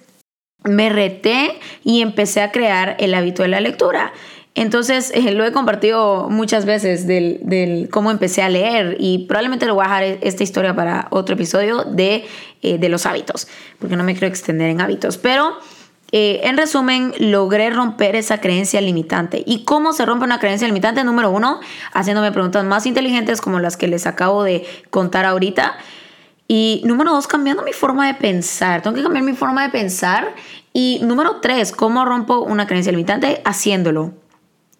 me 0.63 0.89
reté 0.89 1.57
y 1.83 2.03
empecé 2.03 2.41
a 2.41 2.51
crear 2.51 2.95
el 2.99 3.15
hábito 3.15 3.41
de 3.41 3.47
la 3.47 3.61
lectura. 3.61 4.13
Entonces, 4.53 5.11
eh, 5.15 5.31
lo 5.31 5.43
he 5.43 5.51
compartido 5.51 6.29
muchas 6.29 6.65
veces 6.65 7.07
del, 7.07 7.89
cómo 7.89 8.11
empecé 8.11 8.43
a 8.43 8.49
leer 8.49 8.97
y 8.99 9.25
probablemente 9.25 9.65
lo 9.65 9.73
voy 9.73 9.85
a 9.87 9.87
dejar 9.87 10.19
esta 10.21 10.43
historia 10.43 10.75
para 10.75 11.07
otro 11.09 11.33
episodio 11.33 11.83
de, 11.83 12.25
eh, 12.61 12.77
de 12.77 12.89
los 12.89 13.07
hábitos, 13.07 13.47
porque 13.79 13.95
no 13.95 14.03
me 14.03 14.13
quiero 14.13 14.27
extender 14.27 14.69
en 14.69 14.81
hábitos. 14.81 15.17
Pero, 15.17 15.57
eh, 16.11 16.41
en 16.43 16.57
resumen, 16.57 17.13
logré 17.19 17.69
romper 17.69 18.15
esa 18.15 18.39
creencia 18.39 18.79
limitante. 18.81 19.43
¿Y 19.45 19.63
cómo 19.63 19.93
se 19.93 20.05
rompe 20.05 20.25
una 20.25 20.39
creencia 20.39 20.67
limitante? 20.67 21.03
Número 21.03 21.29
uno, 21.29 21.59
haciéndome 21.93 22.31
preguntas 22.31 22.63
más 22.63 22.85
inteligentes 22.85 23.41
como 23.41 23.59
las 23.59 23.77
que 23.77 23.87
les 23.87 24.07
acabo 24.07 24.43
de 24.43 24.65
contar 24.89 25.25
ahorita. 25.25 25.77
Y 26.47 26.81
número 26.85 27.11
dos, 27.11 27.27
cambiando 27.27 27.63
mi 27.63 27.73
forma 27.73 28.07
de 28.07 28.13
pensar. 28.13 28.81
Tengo 28.81 28.95
que 28.95 29.03
cambiar 29.03 29.23
mi 29.23 29.33
forma 29.33 29.63
de 29.63 29.69
pensar. 29.69 30.33
Y 30.73 30.99
número 31.03 31.37
tres, 31.41 31.71
¿cómo 31.71 32.05
rompo 32.05 32.39
una 32.39 32.67
creencia 32.67 32.91
limitante? 32.91 33.41
Haciéndolo 33.45 34.13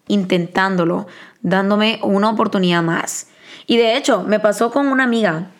intentándolo, 0.08 1.08
dándome 1.42 2.00
una 2.04 2.30
oportunidad 2.30 2.84
más. 2.84 3.30
Y 3.68 3.78
de 3.78 3.98
hecho, 3.98 4.24
me 4.24 4.40
pasó 4.40 4.72
con 4.72 4.88
una 4.88 5.04
amiga. 5.04 5.52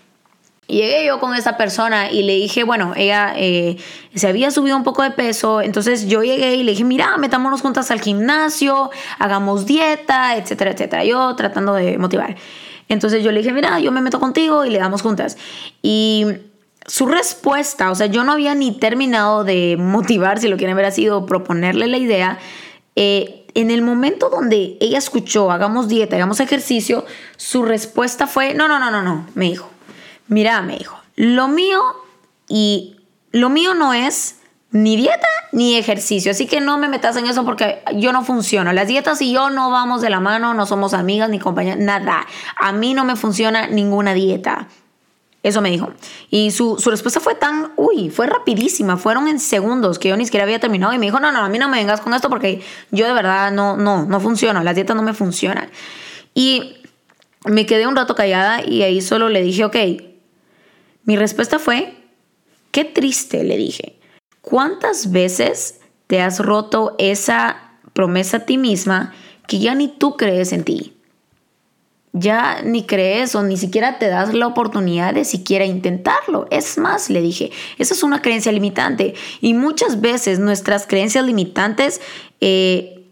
Llegué 0.68 1.06
yo 1.06 1.20
con 1.20 1.36
esa 1.36 1.58
persona 1.58 2.12
y 2.12 2.24
le 2.24 2.34
dije, 2.34 2.64
bueno, 2.64 2.94
ella 2.96 3.34
eh, 3.38 3.78
se 4.16 4.28
había 4.28 4.50
subido 4.50 4.76
un 4.76 4.84
poco 4.84 5.04
de 5.04 5.12
peso, 5.12 5.62
entonces 5.62 6.08
yo 6.08 6.24
llegué 6.24 6.56
y 6.56 6.64
le 6.64 6.72
dije, 6.72 6.84
mira, 6.84 7.18
metámonos 7.18 7.62
juntas 7.62 7.92
al 7.92 8.02
gimnasio, 8.02 8.90
hagamos 9.20 9.68
dieta, 9.68 10.36
etcétera, 10.36 10.72
etcétera. 10.72 11.04
Yo 11.06 11.36
tratando 11.36 11.76
de 11.76 12.00
motivar. 12.00 12.36
Entonces 12.90 13.24
yo 13.24 13.32
le 13.32 13.40
dije, 13.42 13.54
mira, 13.54 13.80
yo 13.80 13.92
me 13.92 14.02
meto 14.02 14.20
contigo 14.20 14.66
y 14.66 14.72
le 14.72 14.80
damos 14.80 15.04
juntas. 15.04 15.38
Y 15.84 16.26
su 16.88 17.06
respuesta, 17.06 17.92
o 17.92 17.96
sea, 17.96 18.08
yo 18.08 18.24
no 18.24 18.32
había 18.32 18.56
ni 18.56 18.72
terminado 18.72 19.44
de 19.44 19.76
motivar, 19.78 20.40
si 20.40 20.48
lo 20.48 20.58
quieren 20.58 20.76
ver 20.76 20.86
así, 20.86 21.10
o 21.10 21.26
proponerle 21.26 21.88
la 21.88 21.98
idea. 21.98 22.40
Eh, 22.96 23.46
en 23.56 23.72
el 23.72 23.82
momento 23.82 24.30
donde 24.30 24.78
ella 24.82 24.98
escuchó, 24.98 25.52
hagamos 25.52 25.88
dieta, 25.88 26.16
hagamos 26.16 26.40
ejercicio, 26.40 27.06
su 27.38 27.64
respuesta 27.64 28.28
fue, 28.28 28.54
no, 28.54 28.68
no, 28.68 28.80
no, 28.80 28.92
no, 28.92 29.02
no, 29.02 29.28
me 29.34 29.46
dijo, 29.46 29.70
mira, 30.28 30.62
me 30.62 30.78
dijo, 30.78 30.98
lo 31.16 31.48
mío 31.48 31.82
y 32.48 32.98
lo 33.32 33.50
mío 33.50 33.74
no 33.74 33.94
es 33.94 34.40
ni 34.72 34.98
dieta 34.98 35.28
ni 35.52 35.76
ejercicio, 35.76 36.32
así 36.32 36.48
que 36.48 36.60
no 36.60 36.78
me 36.78 36.90
metas 36.90 37.16
en 37.16 37.28
eso 37.28 37.46
porque 37.46 37.82
yo 37.96 38.12
no 38.12 38.24
funciono. 38.24 38.74
Las 38.74 38.88
dietas 38.88 39.22
y 39.22 39.32
yo 39.32 39.50
no 39.50 39.72
vamos 39.72 40.02
de 40.02 40.10
la 40.10 40.20
mano, 40.20 40.54
no 40.54 40.66
somos 40.66 40.94
amigas 40.94 41.30
ni 41.30 41.40
compañeras, 41.40 41.80
nada. 41.80 42.26
A 42.58 42.74
mí 42.74 42.94
no 42.94 43.06
me 43.06 43.16
funciona 43.16 43.68
ninguna 43.68 44.14
dieta. 44.14 44.68
Eso 45.44 45.62
me 45.62 45.70
dijo. 45.70 45.92
Y 46.32 46.50
su, 46.50 46.76
respuesta 46.88 47.20
fue 47.20 47.36
tan, 47.36 47.72
uy, 47.78 48.10
fue 48.10 48.26
rapidísima. 48.26 48.98
Fueron 48.98 49.28
en 49.28 49.40
segundos 49.40 50.00
que 50.00 50.10
yo 50.10 50.18
ni 50.18 50.26
siquiera 50.26 50.44
había 50.44 50.60
terminado. 50.60 50.92
Y 50.92 50.98
me 50.98 51.06
dijo, 51.06 51.20
no, 51.20 51.32
no, 51.32 51.40
a 51.40 51.50
mí 51.50 51.60
no 51.60 51.70
me 51.70 51.78
vengas 51.78 52.02
con 52.02 52.16
esto 52.16 52.30
porque 52.30 52.64
yo 52.90 53.06
de 53.06 53.14
verdad 53.14 53.52
no, 53.52 53.78
no, 53.78 54.06
no 54.06 54.20
funciona. 54.20 54.64
Las 54.64 54.74
dietas 54.74 54.96
no 54.96 55.04
me 55.04 55.14
funcionan. 55.14 55.70
Y 56.34 56.78
me 57.46 57.68
quedé 57.68 57.86
un 57.86 57.96
rato 57.96 58.16
callada 58.16 58.66
y 58.66 58.82
ahí 58.82 59.02
solo 59.02 59.30
le 59.30 59.44
dije, 59.44 59.64
ok. 59.66 59.76
Mi 61.06 61.16
respuesta 61.16 61.60
fue, 61.60 61.96
qué 62.72 62.84
triste, 62.86 63.44
le 63.44 63.58
dije. 63.58 64.00
¿Cuántas 64.42 65.12
veces 65.12 65.80
te 66.08 66.22
has 66.22 66.40
roto 66.40 66.96
esa 67.00 67.78
promesa 67.94 68.38
a 68.38 68.46
ti 68.46 68.58
misma 68.58 69.14
que 69.48 69.60
ya 69.60 69.76
ni 69.76 69.88
tú 69.88 70.18
crees 70.18 70.52
en 70.52 70.64
ti? 70.64 70.96
ya 72.18 72.62
ni 72.64 72.86
crees 72.86 73.36
o 73.36 73.44
ni 73.44 73.58
siquiera 73.58 74.00
te 74.00 74.08
das 74.08 74.34
la 74.34 74.48
oportunidad 74.48 75.14
de 75.14 75.26
siquiera 75.26 75.66
intentarlo. 75.66 76.48
Es 76.50 76.78
más, 76.78 77.10
le 77.10 77.22
dije, 77.22 77.52
esa 77.78 77.94
es 77.94 78.04
una 78.04 78.22
creencia 78.22 78.54
limitante. 78.54 79.16
Y 79.42 79.54
muchas 79.54 80.00
veces 80.00 80.40
nuestras 80.40 80.88
creencias 80.88 81.26
limitantes 81.26 82.00
eh, 82.40 83.06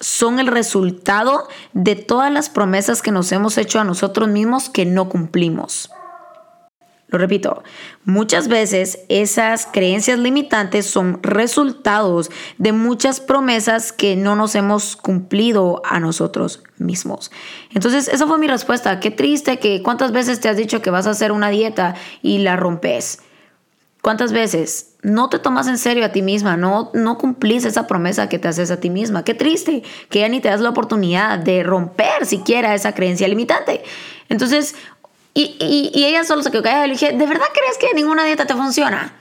son 0.00 0.38
el 0.38 0.48
resultado 0.48 1.48
de 1.72 1.96
todas 1.96 2.30
las 2.30 2.50
promesas 2.50 3.00
que 3.00 3.10
nos 3.10 3.32
hemos 3.32 3.56
hecho 3.56 3.80
a 3.80 3.84
nosotros 3.84 4.28
mismos 4.28 4.68
que 4.68 4.84
no 4.84 5.08
cumplimos. 5.08 5.90
Lo 7.12 7.18
repito, 7.18 7.62
muchas 8.06 8.48
veces 8.48 9.00
esas 9.10 9.66
creencias 9.66 10.18
limitantes 10.18 10.86
son 10.86 11.22
resultados 11.22 12.30
de 12.56 12.72
muchas 12.72 13.20
promesas 13.20 13.92
que 13.92 14.16
no 14.16 14.34
nos 14.34 14.54
hemos 14.54 14.96
cumplido 14.96 15.82
a 15.84 16.00
nosotros 16.00 16.62
mismos. 16.78 17.30
Entonces, 17.74 18.08
esa 18.08 18.26
fue 18.26 18.38
mi 18.38 18.48
respuesta. 18.48 18.98
Qué 18.98 19.10
triste 19.10 19.58
que 19.58 19.82
cuántas 19.82 20.10
veces 20.12 20.40
te 20.40 20.48
has 20.48 20.56
dicho 20.56 20.80
que 20.80 20.90
vas 20.90 21.06
a 21.06 21.10
hacer 21.10 21.32
una 21.32 21.50
dieta 21.50 21.94
y 22.22 22.38
la 22.38 22.56
rompes. 22.56 23.20
¿Cuántas 24.00 24.32
veces 24.32 24.94
no 25.02 25.28
te 25.28 25.38
tomas 25.38 25.68
en 25.68 25.78
serio 25.78 26.04
a 26.04 26.12
ti 26.12 26.22
misma? 26.22 26.56
No, 26.56 26.90
no 26.94 27.18
cumplís 27.18 27.64
esa 27.66 27.86
promesa 27.86 28.28
que 28.28 28.38
te 28.38 28.48
haces 28.48 28.70
a 28.70 28.80
ti 28.80 28.88
misma. 28.88 29.22
Qué 29.22 29.34
triste 29.34 29.82
que 30.08 30.20
ya 30.20 30.28
ni 30.28 30.40
te 30.40 30.48
das 30.48 30.60
la 30.60 30.70
oportunidad 30.70 31.38
de 31.38 31.62
romper 31.62 32.26
siquiera 32.26 32.74
esa 32.74 32.94
creencia 32.94 33.28
limitante. 33.28 33.84
Entonces, 34.28 34.74
y, 35.34 36.04
ella 36.04 36.24
solo 36.24 36.42
se 36.42 36.50
quedó 36.50 36.62
callada 36.62 36.84
y 36.84 36.88
le 36.88 36.94
dije, 36.94 37.12
¿de 37.12 37.26
verdad 37.26 37.46
crees 37.52 37.78
que 37.78 37.94
ninguna 37.94 38.24
dieta 38.24 38.46
te 38.46 38.54
funciona? 38.54 39.12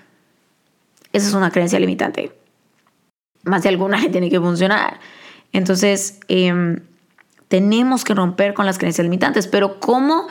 Esa 1.14 1.28
es 1.28 1.34
una 1.34 1.52
creencia 1.52 1.80
limitante. 1.80 2.32
Más 3.44 3.64
de 3.64 3.70
alguna 3.70 4.00
tiene 4.12 4.30
que 4.30 4.40
funcionar. 4.40 5.00
Entonces, 5.54 6.20
em, 6.28 6.82
tenemos 7.48 8.04
que 8.04 8.14
romper 8.14 8.54
con 8.54 8.66
las 8.66 8.78
creencias 8.78 9.04
limitantes. 9.04 9.48
Pero 9.48 9.80
¿cómo, 9.80 10.28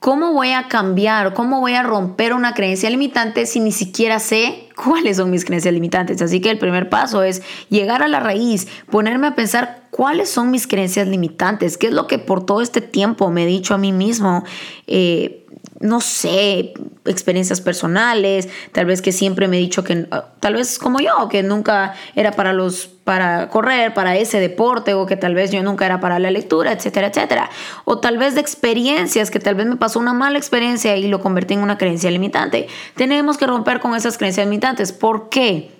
¿cómo 0.00 0.32
voy 0.32 0.52
a 0.52 0.66
cambiar? 0.66 1.34
¿Cómo 1.34 1.60
voy 1.60 1.74
a 1.74 1.82
romper 1.82 2.32
una 2.32 2.54
creencia 2.54 2.90
limitante 2.90 3.46
si 3.46 3.60
ni 3.60 3.70
siquiera 3.70 4.18
sé 4.18 4.68
cuáles 4.84 5.18
son 5.18 5.30
mis 5.30 5.44
creencias 5.44 5.72
limitantes? 5.72 6.20
Así 6.20 6.40
que 6.40 6.50
el 6.50 6.58
primer 6.58 6.88
paso 6.88 7.22
es 7.22 7.42
llegar 7.68 8.02
a 8.02 8.08
la 8.08 8.18
raíz, 8.18 8.66
ponerme 8.90 9.28
a 9.28 9.36
pensar 9.36 9.84
cuáles 9.90 10.30
son 10.30 10.50
mis 10.50 10.66
creencias 10.66 11.06
limitantes, 11.06 11.76
qué 11.76 11.88
es 11.88 11.92
lo 11.92 12.06
que 12.06 12.18
por 12.18 12.44
todo 12.44 12.62
este 12.62 12.80
tiempo 12.80 13.30
me 13.30 13.44
he 13.44 13.46
dicho 13.46 13.74
a 13.74 13.78
mí 13.78 13.92
mismo, 13.92 14.44
eh, 14.86 15.39
no 15.80 16.02
sé, 16.02 16.74
experiencias 17.06 17.62
personales, 17.62 18.50
tal 18.72 18.84
vez 18.84 19.00
que 19.00 19.12
siempre 19.12 19.48
me 19.48 19.56
he 19.56 19.60
dicho 19.60 19.82
que, 19.82 20.06
tal 20.38 20.54
vez 20.54 20.78
como 20.78 21.00
yo, 21.00 21.30
que 21.30 21.42
nunca 21.42 21.94
era 22.14 22.32
para 22.32 22.52
los, 22.52 22.86
para 22.86 23.48
correr, 23.48 23.94
para 23.94 24.14
ese 24.14 24.40
deporte, 24.40 24.92
o 24.92 25.06
que 25.06 25.16
tal 25.16 25.34
vez 25.34 25.50
yo 25.50 25.62
nunca 25.62 25.86
era 25.86 25.98
para 25.98 26.18
la 26.18 26.30
lectura, 26.30 26.72
etcétera, 26.72 27.06
etcétera. 27.06 27.48
O 27.86 27.98
tal 27.98 28.18
vez 28.18 28.34
de 28.34 28.42
experiencias, 28.42 29.30
que 29.30 29.40
tal 29.40 29.54
vez 29.54 29.66
me 29.66 29.76
pasó 29.76 29.98
una 29.98 30.12
mala 30.12 30.36
experiencia 30.36 30.98
y 30.98 31.08
lo 31.08 31.22
convertí 31.22 31.54
en 31.54 31.60
una 31.60 31.78
creencia 31.78 32.10
limitante. 32.10 32.68
Tenemos 32.94 33.38
que 33.38 33.46
romper 33.46 33.80
con 33.80 33.94
esas 33.94 34.18
creencias 34.18 34.46
limitantes. 34.46 34.92
¿Por 34.92 35.30
qué? 35.30 35.72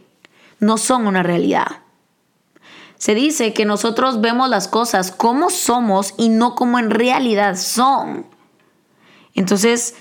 No 0.60 0.78
son 0.78 1.06
una 1.06 1.22
realidad. 1.22 1.66
Se 2.96 3.14
dice 3.14 3.52
que 3.52 3.66
nosotros 3.66 4.22
vemos 4.22 4.48
las 4.48 4.66
cosas 4.66 5.10
como 5.10 5.50
somos 5.50 6.14
y 6.16 6.30
no 6.30 6.54
como 6.54 6.78
en 6.78 6.88
realidad 6.88 7.56
son. 7.56 8.29
Entonces, 9.34 9.94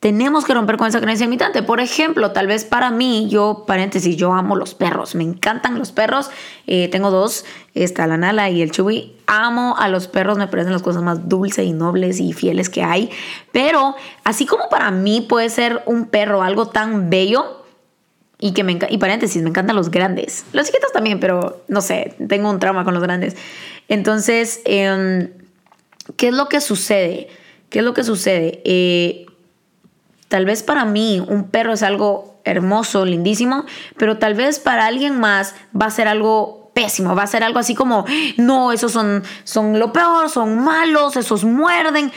tenemos 0.00 0.44
que 0.44 0.54
romper 0.54 0.76
con 0.76 0.86
esa 0.86 1.00
creencia 1.00 1.26
limitante. 1.26 1.62
Por 1.62 1.80
ejemplo, 1.80 2.30
tal 2.30 2.46
vez 2.46 2.64
para 2.64 2.90
mí, 2.90 3.28
yo, 3.28 3.64
paréntesis, 3.66 4.16
yo 4.16 4.32
amo 4.32 4.54
los 4.54 4.74
perros, 4.74 5.16
me 5.16 5.24
encantan 5.24 5.78
los 5.78 5.90
perros. 5.90 6.30
Eh, 6.68 6.88
tengo 6.88 7.10
dos, 7.10 7.44
está 7.74 8.06
la 8.06 8.16
Nala 8.16 8.48
y 8.48 8.62
el 8.62 8.70
Chubi. 8.70 9.16
Amo 9.26 9.76
a 9.76 9.88
los 9.88 10.06
perros, 10.06 10.38
me 10.38 10.46
parecen 10.46 10.72
las 10.72 10.82
cosas 10.82 11.02
más 11.02 11.28
dulces 11.28 11.66
y 11.66 11.72
nobles 11.72 12.20
y 12.20 12.32
fieles 12.32 12.70
que 12.70 12.84
hay. 12.84 13.10
Pero 13.50 13.96
así 14.22 14.46
como 14.46 14.68
para 14.68 14.92
mí 14.92 15.20
puede 15.20 15.50
ser 15.50 15.82
un 15.86 16.06
perro 16.06 16.42
algo 16.42 16.68
tan 16.68 17.10
bello, 17.10 17.56
y 18.40 18.52
que 18.52 18.62
me 18.62 18.78
y 18.88 18.98
paréntesis, 18.98 19.42
me 19.42 19.48
encantan 19.48 19.74
los 19.74 19.90
grandes. 19.90 20.44
Los 20.52 20.66
chiquitos 20.66 20.92
también, 20.92 21.18
pero 21.18 21.64
no 21.66 21.80
sé, 21.80 22.14
tengo 22.28 22.48
un 22.48 22.60
trauma 22.60 22.84
con 22.84 22.94
los 22.94 23.02
grandes. 23.02 23.36
Entonces, 23.88 24.60
em, 24.64 25.30
¿qué 26.16 26.28
es 26.28 26.34
lo 26.34 26.48
que 26.48 26.60
sucede? 26.60 27.28
¿Qué 27.70 27.80
es 27.80 27.84
lo 27.84 27.94
que 27.94 28.04
sucede? 28.04 28.62
Eh, 28.64 29.26
tal 30.28 30.44
vez 30.44 30.62
para 30.62 30.84
mí 30.84 31.24
un 31.26 31.48
perro 31.48 31.72
es 31.72 31.82
algo 31.82 32.40
hermoso, 32.44 33.04
lindísimo, 33.04 33.64
pero 33.96 34.18
tal 34.18 34.34
vez 34.34 34.58
para 34.58 34.86
alguien 34.86 35.18
más 35.18 35.54
va 35.78 35.86
a 35.86 35.90
ser 35.90 36.08
algo 36.08 36.70
pésimo, 36.74 37.14
va 37.14 37.24
a 37.24 37.26
ser 37.26 37.42
algo 37.42 37.58
así 37.58 37.74
como, 37.74 38.04
no, 38.36 38.72
esos 38.72 38.92
son, 38.92 39.22
son 39.44 39.78
lo 39.78 39.92
peor, 39.92 40.30
son 40.30 40.58
malos, 40.58 41.16
esos 41.16 41.44
muerden. 41.44 42.12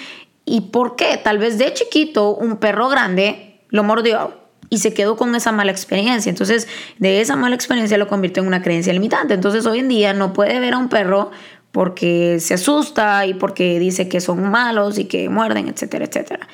¿Y 0.46 0.62
por 0.62 0.96
qué? 0.96 1.20
Tal 1.22 1.38
vez 1.38 1.58
de 1.58 1.74
chiquito 1.74 2.36
un 2.36 2.58
perro 2.58 2.88
grande 2.88 3.62
lo 3.70 3.84
mordió 3.84 4.42
y 4.70 4.78
se 4.78 4.94
quedó 4.94 5.18
con 5.18 5.36
esa 5.36 5.52
mala 5.52 5.72
experiencia. 5.72 6.30
Entonces, 6.30 6.68
de 6.98 7.20
esa 7.20 7.36
mala 7.36 7.56
experiencia 7.56 7.98
lo 7.98 8.08
convirtió 8.08 8.42
en 8.42 8.48
una 8.48 8.62
creencia 8.62 8.94
limitante. 8.94 9.34
Entonces, 9.34 9.66
hoy 9.66 9.80
en 9.80 9.90
día 9.90 10.14
no 10.14 10.32
puede 10.32 10.60
ver 10.60 10.76
a 10.76 10.78
un 10.78 10.88
perro 10.88 11.32
porque 11.72 12.40
se 12.40 12.54
asusta 12.54 13.26
y 13.26 13.34
porque 13.34 13.80
dice 13.80 14.10
que 14.10 14.22
son 14.22 14.50
malos 14.50 14.98
y 14.98 15.06
que 15.06 15.30
muerden, 15.30 15.68
etcétera, 15.70 16.06
etcétera. 16.06 16.48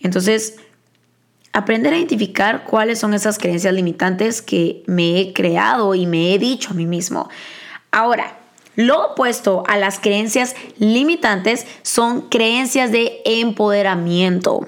Entonces, 0.00 0.56
aprender 1.52 1.92
a 1.92 1.96
identificar 1.96 2.64
cuáles 2.64 2.98
son 2.98 3.14
esas 3.14 3.38
creencias 3.38 3.74
limitantes 3.74 4.42
que 4.42 4.82
me 4.86 5.20
he 5.20 5.32
creado 5.32 5.94
y 5.94 6.06
me 6.06 6.34
he 6.34 6.38
dicho 6.38 6.70
a 6.70 6.74
mí 6.74 6.86
mismo. 6.86 7.28
Ahora, 7.90 8.38
lo 8.76 9.12
opuesto 9.12 9.62
a 9.68 9.76
las 9.76 10.00
creencias 10.00 10.56
limitantes 10.78 11.66
son 11.82 12.22
creencias 12.22 12.90
de 12.90 13.20
empoderamiento. 13.24 14.66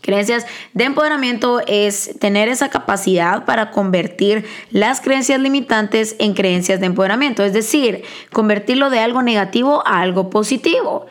Creencias 0.00 0.46
de 0.74 0.84
empoderamiento 0.84 1.60
es 1.66 2.16
tener 2.20 2.48
esa 2.48 2.70
capacidad 2.70 3.44
para 3.44 3.72
convertir 3.72 4.46
las 4.70 5.00
creencias 5.00 5.40
limitantes 5.40 6.14
en 6.20 6.34
creencias 6.34 6.78
de 6.78 6.86
empoderamiento, 6.86 7.42
es 7.42 7.52
decir, 7.52 8.04
convertirlo 8.32 8.90
de 8.90 9.00
algo 9.00 9.22
negativo 9.22 9.82
a 9.86 10.00
algo 10.00 10.30
positivo. 10.30 11.06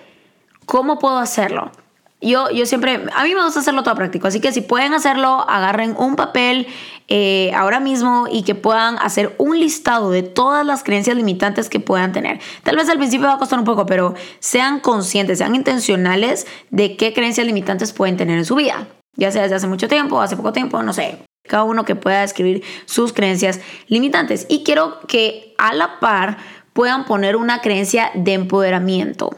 ¿Cómo 0.65 0.99
puedo 0.99 1.17
hacerlo? 1.17 1.71
Yo, 2.19 2.49
yo 2.49 2.65
siempre, 2.65 3.05
a 3.15 3.23
mí 3.23 3.35
me 3.35 3.43
gusta 3.43 3.59
hacerlo 3.59 3.83
todo 3.83 3.93
práctico, 3.93 4.27
así 4.27 4.39
que 4.39 4.51
si 4.51 4.61
pueden 4.61 4.95
hacerlo, 4.95 5.45
agarren 5.47 5.93
un 5.97 6.15
papel 6.15 6.65
eh, 7.09 7.51
ahora 7.53 7.79
mismo 7.79 8.27
y 8.31 8.41
que 8.41 8.55
puedan 8.55 8.97
hacer 8.97 9.35
un 9.37 9.59
listado 9.59 10.09
de 10.09 10.23
todas 10.23 10.65
las 10.65 10.83
creencias 10.83 11.15
limitantes 11.15 11.69
que 11.69 11.79
puedan 11.79 12.13
tener. 12.13 12.39
Tal 12.63 12.75
vez 12.75 12.89
al 12.89 12.97
principio 12.97 13.27
va 13.27 13.35
a 13.35 13.37
costar 13.37 13.59
un 13.59 13.65
poco, 13.65 13.85
pero 13.85 14.15
sean 14.39 14.79
conscientes, 14.79 15.37
sean 15.37 15.53
intencionales 15.53 16.47
de 16.71 16.97
qué 16.97 17.13
creencias 17.13 17.45
limitantes 17.45 17.93
pueden 17.93 18.17
tener 18.17 18.39
en 18.39 18.45
su 18.45 18.55
vida, 18.55 18.87
ya 19.15 19.31
sea 19.31 19.43
desde 19.43 19.55
hace 19.55 19.67
mucho 19.67 19.87
tiempo, 19.87 20.19
hace 20.19 20.35
poco 20.35 20.51
tiempo, 20.53 20.81
no 20.81 20.93
sé. 20.93 21.19
Cada 21.47 21.63
uno 21.63 21.85
que 21.85 21.95
pueda 21.95 22.23
escribir 22.23 22.63
sus 22.85 23.13
creencias 23.13 23.61
limitantes. 23.87 24.47
Y 24.49 24.63
quiero 24.63 24.99
que 25.07 25.53
a 25.59 25.73
la 25.73 25.99
par 25.99 26.37
puedan 26.73 27.05
poner 27.05 27.35
una 27.35 27.61
creencia 27.61 28.11
de 28.15 28.33
empoderamiento. 28.33 29.29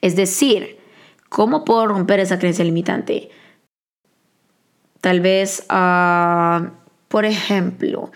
Es 0.00 0.16
decir, 0.16 0.77
¿Cómo 1.28 1.64
puedo 1.64 1.86
romper 1.86 2.20
esa 2.20 2.38
creencia 2.38 2.64
limitante? 2.64 3.30
Tal 5.00 5.20
vez, 5.20 5.66
uh, 5.70 6.70
por 7.08 7.24
ejemplo, 7.24 8.10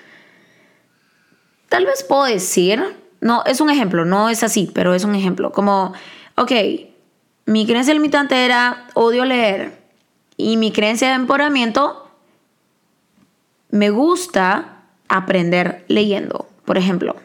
tal 1.69 1.87
vez 1.87 2.03
puedo 2.03 2.25
decir, 2.25 2.83
no, 3.21 3.45
es 3.45 3.61
un 3.61 3.71
ejemplo, 3.71 4.05
no 4.05 4.29
es 4.29 4.43
así, 4.43 4.71
pero 4.75 4.95
es 4.95 5.05
un 5.05 5.15
ejemplo, 5.15 5.53
como, 5.53 5.93
ok, 6.37 6.53
mi 7.47 7.67
creencia 7.67 7.95
limitante 7.95 8.45
era 8.45 8.89
odio 8.95 9.25
leer 9.25 9.79
y 10.37 10.57
mi 10.57 10.73
creencia 10.73 11.09
de 11.09 11.15
empoderamiento 11.15 12.11
me 13.71 13.91
gusta 13.91 14.83
aprender 15.09 15.85
leyendo, 15.89 16.49
por 16.65 16.79
ejemplo. 16.79 17.17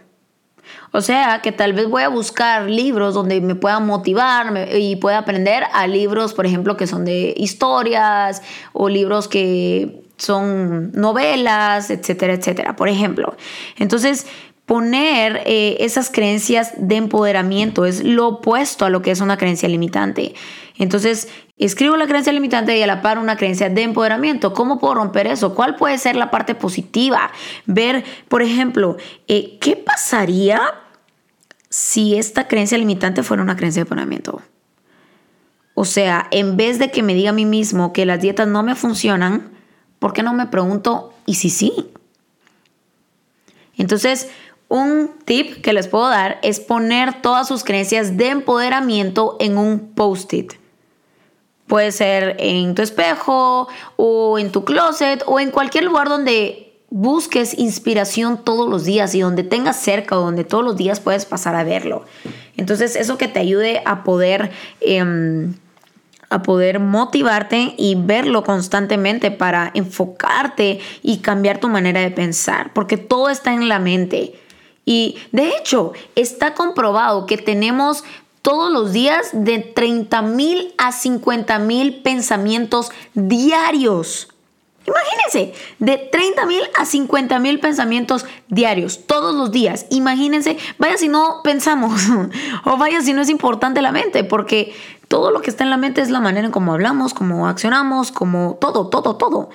O 0.92 1.02
sea, 1.02 1.42
que 1.42 1.52
tal 1.52 1.74
vez 1.74 1.90
voy 1.90 2.04
a 2.04 2.10
buscar 2.10 2.70
libros 2.70 3.14
donde 3.14 3.42
me 3.42 3.56
puedan 3.56 3.86
motivar 3.86 4.70
y 4.74 4.96
pueda 4.96 5.20
aprender 5.20 5.64
a 5.74 5.88
libros, 5.88 6.34
por 6.34 6.46
ejemplo, 6.46 6.78
que 6.78 6.88
son 6.88 7.06
de 7.06 7.34
historias 7.38 8.42
o 8.74 8.90
libros 8.90 9.28
que 9.28 10.04
son 10.18 10.92
novelas, 10.94 11.90
etcétera, 11.90 12.34
etcétera, 12.34 12.76
por 12.76 12.90
ejemplo. 12.90 13.36
Entonces, 13.78 14.28
poner 14.68 15.44
eh, 15.46 15.78
esas 15.80 16.12
creencias 16.12 16.74
de 16.78 16.98
empoderamiento 16.98 17.86
es 17.86 18.04
lo 18.04 18.28
opuesto 18.28 18.84
a 18.84 18.90
lo 18.90 19.02
que 19.02 19.12
es 19.12 19.22
una 19.22 19.38
creencia 19.38 19.70
limitante. 19.70 20.36
Entonces, 20.78 21.30
escribo 21.58 21.96
la 21.96 22.06
creencia 22.06 22.34
limitante 22.34 22.78
y 22.78 22.84
a 22.84 22.88
la 22.88 23.02
par 23.02 23.18
una 23.18 23.38
creencia 23.38 23.70
de 23.70 23.84
empoderamiento. 23.84 24.54
¿Cómo 24.54 24.78
puedo 24.78 24.96
romper 24.96 25.26
eso? 25.28 25.56
¿Cuál 25.56 25.78
puede 25.78 25.98
ser 25.98 26.18
la 26.18 26.32
parte 26.32 26.54
positiva? 26.54 27.32
Ver, 27.66 28.04
por 28.28 28.42
ejemplo, 28.42 28.98
eh, 29.30 29.58
¿qué 29.62 29.78
pasaría 29.78 30.60
si 31.70 32.18
esta 32.18 32.50
creencia 32.50 32.78
limitante 32.78 33.24
fuera 33.24 33.44
una 33.44 33.56
creencia 33.56 33.80
de 33.80 33.84
empoderamiento? 33.84 34.42
O 35.76 35.86
sea, 35.86 36.28
en 36.32 36.58
vez 36.58 36.78
de 36.78 36.92
que 36.92 37.04
me 37.04 37.14
diga 37.14 37.30
a 37.30 37.34
mí 37.34 37.46
mismo 37.46 37.94
que 37.94 38.06
las 38.06 38.20
dietas 38.20 38.50
no 38.50 38.64
me 38.64 38.76
funcionan, 38.76 39.50
¿por 40.00 40.12
qué 40.12 40.24
no 40.24 40.34
me 40.34 40.48
pregunto, 40.48 41.14
¿y 41.26 41.36
si 41.36 41.50
sí? 41.50 41.90
Entonces, 43.78 44.30
un 44.70 45.12
tip 45.26 45.62
que 45.62 45.74
les 45.74 45.88
puedo 45.88 46.10
dar 46.10 46.40
es 46.42 46.60
poner 46.60 47.22
todas 47.22 47.48
sus 47.48 47.64
creencias 47.64 48.18
de 48.18 48.30
empoderamiento 48.30 49.38
en 49.40 49.58
un 49.58 49.94
post-it. 49.94 50.54
Puede 51.68 51.92
ser 51.92 52.38
en 52.40 52.76
tu 52.76 52.82
espejo 52.82 53.68
o 53.96 54.40
en 54.40 54.52
tu 54.52 54.64
closet 54.64 55.24
o 55.26 55.40
en 55.40 55.52
cualquier 55.52 55.84
lugar 55.84 56.10
donde 56.10 56.74
busques 56.90 57.58
inspiración 57.58 58.44
todos 58.44 58.70
los 58.70 58.86
días 58.86 59.14
y 59.16 59.20
donde 59.20 59.44
tengas 59.44 59.78
cerca 59.78 60.18
o 60.18 60.22
donde 60.22 60.46
todos 60.46 60.64
los 60.64 60.78
días 60.78 61.00
puedes 61.00 61.26
pasar 61.26 61.56
a 61.56 61.64
verlo. 61.64 62.06
Entonces 62.56 62.96
eso 62.96 63.18
que 63.18 63.28
te 63.28 63.40
ayude 63.40 63.82
a 63.86 64.04
poder... 64.04 64.52
Em, 64.82 65.56
a 66.30 66.44
poder 66.44 66.82
motivarte 66.82 67.74
y 67.78 67.96
verlo 67.96 68.44
constantemente 68.44 69.32
para 69.32 69.72
enfocarte 69.74 70.82
y 71.02 71.20
cambiar 71.20 71.60
tu 71.60 71.70
manera 71.70 72.02
de 72.02 72.12
pensar, 72.12 72.74
porque 72.74 72.98
todo 72.98 73.30
está 73.30 73.54
en 73.54 73.70
la 73.70 73.80
mente. 73.80 74.34
Y 74.88 75.18
de 75.34 75.50
hecho, 75.50 75.92
está 76.16 76.54
comprobado 76.54 77.26
que 77.26 77.38
tenemos 77.38 78.06
todos 78.42 78.72
los 78.72 78.94
días 78.94 79.32
de 79.34 79.60
30 79.60 80.22
mil 80.22 80.74
a 80.78 80.94
50 80.94 81.60
mil 81.60 82.02
pensamientos 82.02 82.90
diarios. 83.14 84.30
Imagínense, 84.86 85.54
de 85.80 85.98
30 85.98 86.46
mil 86.46 86.62
a 86.80 86.86
50 86.86 87.38
mil 87.40 87.60
pensamientos 87.60 88.26
diarios, 88.48 89.06
todos 89.06 89.36
los 89.36 89.52
días. 89.52 89.88
Imagínense, 89.90 90.58
vaya 90.80 90.98
si 90.98 91.10
no 91.10 91.42
pensamos, 91.44 92.04
o 92.64 92.78
vaya 92.78 93.02
si 93.02 93.12
no 93.12 93.22
es 93.22 93.28
importante 93.28 93.82
la 93.82 93.92
mente, 93.92 94.24
porque 94.24 94.74
todo 95.10 95.32
lo 95.32 95.42
que 95.42 95.50
está 95.50 95.66
en 95.66 95.70
la 95.70 95.76
mente 95.76 96.00
es 96.00 96.10
la 96.10 96.22
manera 96.22 96.46
en 96.46 96.54
cómo 96.54 96.72
hablamos, 96.72 97.14
cómo 97.14 97.50
accionamos, 97.50 98.14
como 98.14 98.58
todo, 98.62 98.88
todo, 98.88 99.18
todo. 99.18 99.50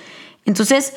Entonces, 0.45 0.93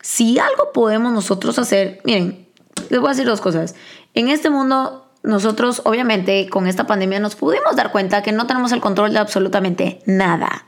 si 0.00 0.40
algo 0.40 0.72
podemos 0.72 1.12
nosotros 1.12 1.60
hacer, 1.60 2.00
miren, 2.02 2.48
les 2.90 3.00
voy 3.00 3.08
a 3.08 3.12
decir 3.12 3.26
dos 3.26 3.40
cosas. 3.40 3.74
En 4.14 4.28
este 4.28 4.50
mundo 4.50 5.08
nosotros 5.22 5.82
obviamente 5.84 6.48
con 6.48 6.66
esta 6.66 6.86
pandemia 6.86 7.20
nos 7.20 7.36
pudimos 7.36 7.76
dar 7.76 7.92
cuenta 7.92 8.22
que 8.22 8.32
no 8.32 8.46
tenemos 8.46 8.72
el 8.72 8.80
control 8.80 9.12
de 9.12 9.20
absolutamente 9.20 10.02
nada. 10.06 10.66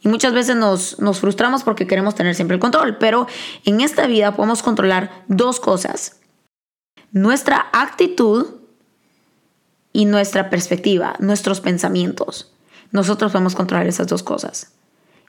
Y 0.00 0.08
muchas 0.08 0.32
veces 0.32 0.56
nos, 0.56 1.00
nos 1.00 1.20
frustramos 1.20 1.64
porque 1.64 1.86
queremos 1.86 2.14
tener 2.14 2.34
siempre 2.34 2.54
el 2.54 2.60
control, 2.60 2.98
pero 2.98 3.26
en 3.64 3.80
esta 3.80 4.06
vida 4.06 4.34
podemos 4.34 4.62
controlar 4.62 5.24
dos 5.26 5.58
cosas. 5.60 6.20
Nuestra 7.10 7.66
actitud 7.72 8.46
y 9.92 10.04
nuestra 10.04 10.50
perspectiva, 10.50 11.16
nuestros 11.18 11.60
pensamientos. 11.60 12.52
Nosotros 12.92 13.32
podemos 13.32 13.54
controlar 13.54 13.86
esas 13.86 14.06
dos 14.06 14.22
cosas. 14.22 14.72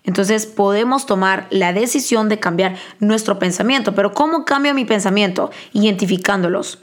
Entonces 0.04 0.46
podemos 0.46 1.06
tomar 1.06 1.48
la 1.50 1.74
decisión 1.74 2.30
de 2.30 2.40
cambiar 2.40 2.76
nuestro 3.00 3.40
pensamiento. 3.40 3.94
Pero 3.96 4.14
¿cómo 4.14 4.46
cambio 4.46 4.74
mi 4.74 4.86
pensamiento? 4.86 5.52
Identificándolos 5.74 6.80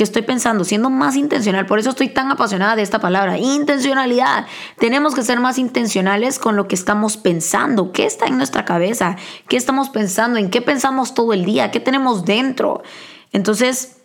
que 0.00 0.04
estoy 0.04 0.22
pensando, 0.22 0.64
siendo 0.64 0.88
más 0.88 1.14
intencional. 1.14 1.66
Por 1.66 1.78
eso 1.78 1.90
estoy 1.90 2.08
tan 2.08 2.30
apasionada 2.30 2.74
de 2.74 2.80
esta 2.80 3.00
palabra, 3.00 3.36
intencionalidad. 3.36 4.46
Tenemos 4.78 5.14
que 5.14 5.22
ser 5.22 5.40
más 5.40 5.58
intencionales 5.58 6.38
con 6.38 6.56
lo 6.56 6.68
que 6.68 6.74
estamos 6.74 7.18
pensando, 7.18 7.92
qué 7.92 8.06
está 8.06 8.24
en 8.24 8.38
nuestra 8.38 8.64
cabeza, 8.64 9.16
qué 9.46 9.58
estamos 9.58 9.90
pensando, 9.90 10.38
en 10.38 10.48
qué 10.48 10.62
pensamos 10.62 11.12
todo 11.12 11.34
el 11.34 11.44
día, 11.44 11.70
qué 11.70 11.80
tenemos 11.80 12.24
dentro. 12.24 12.82
Entonces, 13.32 13.98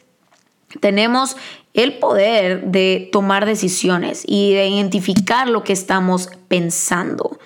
tenemos 0.81 1.37
el 1.73 1.97
poder 1.97 2.65
de 2.65 3.07
tomar 3.13 3.45
decisiones 3.45 4.23
y 4.27 4.53
de 4.53 4.67
identificar 4.67 5.47
lo 5.47 5.63
que 5.63 5.71
estamos 5.71 6.29
pensando. 6.49 7.39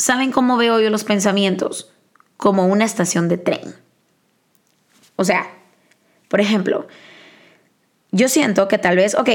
¿Saben 0.00 0.32
cómo 0.32 0.56
veo 0.56 0.80
yo 0.80 0.88
los 0.88 1.04
pensamientos? 1.04 1.92
Como 2.38 2.66
una 2.66 2.86
estación 2.86 3.28
de 3.28 3.36
tren. 3.36 3.74
O 5.16 5.24
sea, 5.24 5.50
por 6.28 6.40
ejemplo, 6.40 6.88
yo 8.10 8.30
siento 8.30 8.66
que 8.66 8.78
tal 8.78 8.96
vez, 8.96 9.14
ok, 9.14 9.28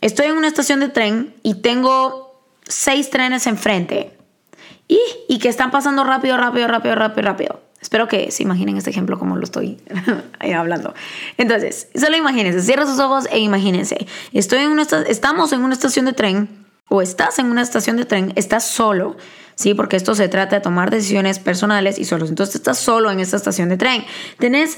estoy 0.00 0.28
en 0.28 0.38
una 0.38 0.48
estación 0.48 0.80
de 0.80 0.88
tren 0.88 1.34
y 1.42 1.56
tengo 1.56 2.42
seis 2.66 3.10
trenes 3.10 3.46
enfrente 3.46 4.16
y, 4.88 4.98
y 5.28 5.38
que 5.38 5.50
están 5.50 5.70
pasando 5.70 6.02
rápido, 6.02 6.38
rápido, 6.38 6.66
rápido, 6.66 6.94
rápido, 6.94 7.22
rápido. 7.22 7.60
Espero 7.82 8.08
que 8.08 8.30
se 8.30 8.42
imaginen 8.42 8.78
este 8.78 8.88
ejemplo 8.88 9.18
como 9.18 9.36
lo 9.36 9.44
estoy 9.44 9.82
hablando. 10.56 10.94
Entonces, 11.36 11.88
solo 11.94 12.16
imagínense, 12.16 12.62
cierra 12.62 12.86
sus 12.86 13.00
ojos 13.00 13.26
e 13.30 13.40
imagínense. 13.40 14.06
Estoy 14.32 14.60
en 14.60 14.70
una 14.70 14.86
estamos 15.08 15.52
en 15.52 15.60
una 15.60 15.74
estación 15.74 16.06
de 16.06 16.14
tren 16.14 16.69
o 16.90 17.00
estás 17.00 17.38
en 17.38 17.46
una 17.46 17.62
estación 17.62 17.96
de 17.96 18.04
tren, 18.04 18.32
estás 18.34 18.64
solo, 18.66 19.16
¿sí? 19.54 19.74
Porque 19.74 19.96
esto 19.96 20.14
se 20.14 20.28
trata 20.28 20.56
de 20.56 20.60
tomar 20.60 20.90
decisiones 20.90 21.38
personales 21.38 21.98
y 21.98 22.04
solos. 22.04 22.28
Entonces, 22.28 22.56
estás 22.56 22.78
solo 22.78 23.10
en 23.10 23.20
esta 23.20 23.36
estación 23.36 23.68
de 23.68 23.76
tren. 23.76 24.04
Tenés 24.38 24.76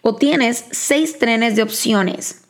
o 0.00 0.16
tienes 0.16 0.64
seis 0.70 1.18
trenes 1.18 1.56
de 1.56 1.62
opciones. 1.62 2.42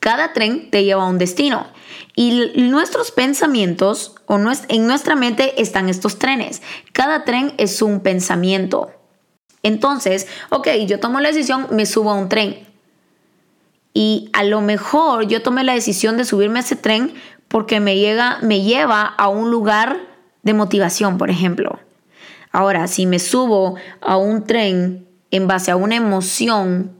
Cada 0.00 0.32
tren 0.32 0.70
te 0.70 0.84
lleva 0.84 1.02
a 1.02 1.08
un 1.08 1.18
destino 1.18 1.66
y 2.14 2.52
nuestros 2.56 3.10
pensamientos 3.10 4.14
o 4.26 4.38
en 4.68 4.86
nuestra 4.86 5.16
mente 5.16 5.60
están 5.60 5.88
estos 5.88 6.18
trenes. 6.18 6.62
Cada 6.92 7.24
tren 7.24 7.52
es 7.58 7.82
un 7.82 8.00
pensamiento. 8.00 8.92
Entonces, 9.64 10.28
ok, 10.50 10.68
yo 10.86 11.00
tomo 11.00 11.20
la 11.20 11.28
decisión, 11.28 11.66
me 11.70 11.86
subo 11.86 12.10
a 12.10 12.14
un 12.14 12.28
tren. 12.28 12.71
Y 13.94 14.30
a 14.32 14.44
lo 14.44 14.60
mejor 14.60 15.26
yo 15.26 15.42
tomé 15.42 15.64
la 15.64 15.74
decisión 15.74 16.16
de 16.16 16.24
subirme 16.24 16.58
a 16.58 16.62
ese 16.62 16.76
tren 16.76 17.14
porque 17.48 17.80
me, 17.80 17.96
llega, 17.96 18.38
me 18.42 18.62
lleva 18.62 19.02
a 19.02 19.28
un 19.28 19.50
lugar 19.50 20.00
de 20.42 20.54
motivación, 20.54 21.18
por 21.18 21.30
ejemplo. 21.30 21.78
Ahora, 22.50 22.86
si 22.86 23.06
me 23.06 23.18
subo 23.18 23.76
a 24.00 24.16
un 24.16 24.44
tren 24.44 25.06
en 25.30 25.46
base 25.46 25.70
a 25.70 25.76
una 25.76 25.96
emoción, 25.96 26.92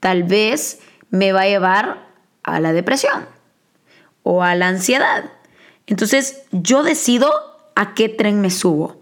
tal 0.00 0.24
vez 0.24 0.80
me 1.10 1.32
va 1.32 1.42
a 1.42 1.46
llevar 1.46 2.06
a 2.42 2.60
la 2.60 2.72
depresión 2.72 3.26
o 4.22 4.42
a 4.42 4.54
la 4.54 4.68
ansiedad. 4.68 5.30
Entonces 5.86 6.42
yo 6.52 6.82
decido 6.82 7.32
a 7.74 7.94
qué 7.94 8.08
tren 8.08 8.40
me 8.40 8.50
subo. 8.50 9.00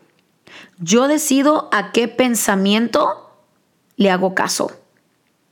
Yo 0.79 1.09
decido 1.09 1.69
a 1.73 1.93
qué 1.93 2.09
pensamiento 2.09 3.31
le 3.97 4.11
hago 4.11 4.35
caso. 4.35 4.73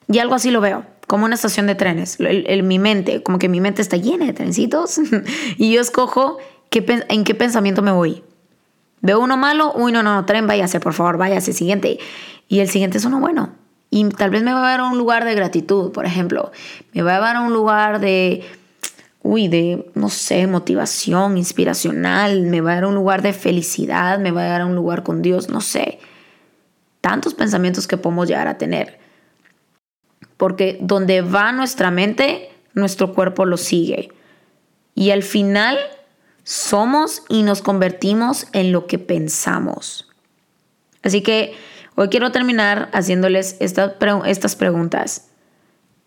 Y 0.08 0.18
algo 0.18 0.34
así 0.34 0.50
lo 0.50 0.60
veo, 0.60 0.84
como 1.12 1.26
una 1.26 1.34
estación 1.34 1.66
de 1.66 1.74
trenes. 1.74 2.16
Mi 2.62 2.78
mente, 2.78 3.22
como 3.22 3.38
que 3.38 3.50
mi 3.50 3.60
mente 3.60 3.82
está 3.82 3.98
llena 3.98 4.24
de 4.24 4.32
trencitos 4.32 4.98
y 5.58 5.70
yo 5.70 5.82
escojo 5.82 6.38
en 6.70 7.24
qué 7.24 7.34
pensamiento 7.34 7.82
me 7.82 7.92
voy. 7.92 8.24
Veo 9.02 9.20
uno 9.20 9.36
malo, 9.36 9.74
uy, 9.74 9.92
no, 9.92 10.02
no, 10.02 10.24
tren, 10.24 10.46
váyase, 10.46 10.80
por 10.80 10.94
favor, 10.94 11.18
váyase, 11.18 11.52
siguiente. 11.52 11.98
Y 12.48 12.60
el 12.60 12.70
siguiente 12.70 12.96
es 12.96 13.04
uno 13.04 13.20
bueno. 13.20 13.50
Y 13.90 14.08
tal 14.08 14.30
vez 14.30 14.42
me 14.42 14.54
va 14.54 14.60
a 14.60 14.62
llevar 14.62 14.80
a 14.80 14.90
un 14.90 14.96
lugar 14.96 15.26
de 15.26 15.34
gratitud, 15.34 15.92
por 15.92 16.06
ejemplo. 16.06 16.50
Me 16.94 17.02
va 17.02 17.10
a 17.10 17.14
llevar 17.16 17.36
a 17.36 17.40
un 17.42 17.52
lugar 17.52 18.00
de, 18.00 18.50
uy, 19.22 19.48
de, 19.48 19.92
no 19.94 20.08
sé, 20.08 20.46
motivación, 20.46 21.36
inspiracional. 21.36 22.44
Me 22.44 22.62
va 22.62 22.72
a 22.72 22.74
dar 22.76 22.84
a 22.84 22.88
un 22.88 22.94
lugar 22.94 23.20
de 23.20 23.34
felicidad, 23.34 24.18
me 24.18 24.30
va 24.30 24.44
a 24.44 24.48
dar 24.48 24.62
a 24.62 24.66
un 24.66 24.74
lugar 24.74 25.02
con 25.02 25.20
Dios, 25.20 25.50
no 25.50 25.60
sé. 25.60 25.98
Tantos 27.02 27.34
pensamientos 27.34 27.86
que 27.86 27.98
podemos 27.98 28.28
llegar 28.28 28.48
a 28.48 28.56
tener. 28.56 29.01
Porque 30.42 30.76
donde 30.80 31.20
va 31.22 31.52
nuestra 31.52 31.92
mente, 31.92 32.50
nuestro 32.74 33.12
cuerpo 33.14 33.46
lo 33.46 33.56
sigue. 33.56 34.08
Y 34.92 35.12
al 35.12 35.22
final 35.22 35.78
somos 36.42 37.22
y 37.28 37.44
nos 37.44 37.62
convertimos 37.62 38.48
en 38.52 38.72
lo 38.72 38.88
que 38.88 38.98
pensamos. 38.98 40.10
Así 41.02 41.22
que 41.22 41.54
Hoy 41.94 42.08
quiero 42.08 42.32
terminar 42.32 42.88
haciéndoles 42.94 43.56
estas 43.60 44.56
preguntas. 44.56 45.28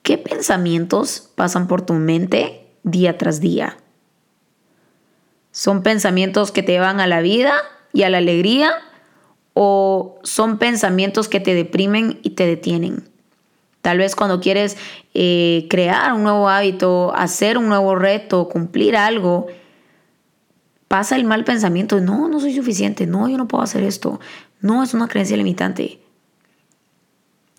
¿Qué 0.02 0.18
pensamientos 0.18 1.30
pasan 1.36 1.68
por 1.68 1.84
tu 1.84 1.94
mente 1.94 2.66
día 2.82 3.20
tras 3.20 3.40
día? 3.40 3.78
¿Son 5.52 5.84
pensamientos 5.84 6.52
que 6.52 6.64
te 6.64 6.72
llevan 6.72 7.00
a 7.00 7.08
la 7.08 7.22
vida 7.22 7.54
y 7.94 8.02
a 8.02 8.10
la 8.10 8.18
alegría 8.18 8.74
o 9.54 10.20
son 10.24 10.58
pensamientos 10.58 11.30
que 11.30 11.40
te 11.40 11.54
deprimen 11.54 12.20
y 12.24 12.32
te 12.32 12.48
detienen? 12.48 13.15
Tal 13.86 14.00
vez 14.00 14.16
cuando 14.16 14.40
quieres 14.40 14.78
eh, 15.14 15.68
crear 15.70 16.12
un 16.14 16.24
nuevo 16.24 16.50
hábito, 16.50 17.14
hacer 17.16 17.56
un 17.60 17.68
nuevo 17.68 17.94
reto, 17.94 18.50
cumplir 18.50 18.98
algo, 18.98 19.46
pasa 20.88 21.16
el 21.16 21.24
mal 21.24 21.44
pensamiento, 21.44 22.02
no, 22.02 22.28
no 22.28 22.40
soy 22.40 22.56
suficiente, 22.56 23.06
no, 23.06 23.30
yo 23.30 23.38
no 23.38 23.48
puedo 23.48 23.64
hacer 23.64 23.84
esto, 23.84 24.20
no 24.60 24.82
es 24.82 24.96
una 24.96 25.08
creencia 25.08 25.38
limitante. 25.38 26.00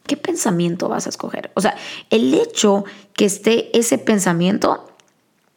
¿Qué 0.04 0.16
pensamiento 0.16 0.88
vas 0.88 1.06
a 1.06 1.10
escoger? 1.10 1.52
O 1.54 1.60
sea, 1.60 1.76
el 2.10 2.34
hecho 2.34 2.84
que 3.12 3.26
esté 3.26 3.78
ese 3.78 3.96
pensamiento 3.96 4.90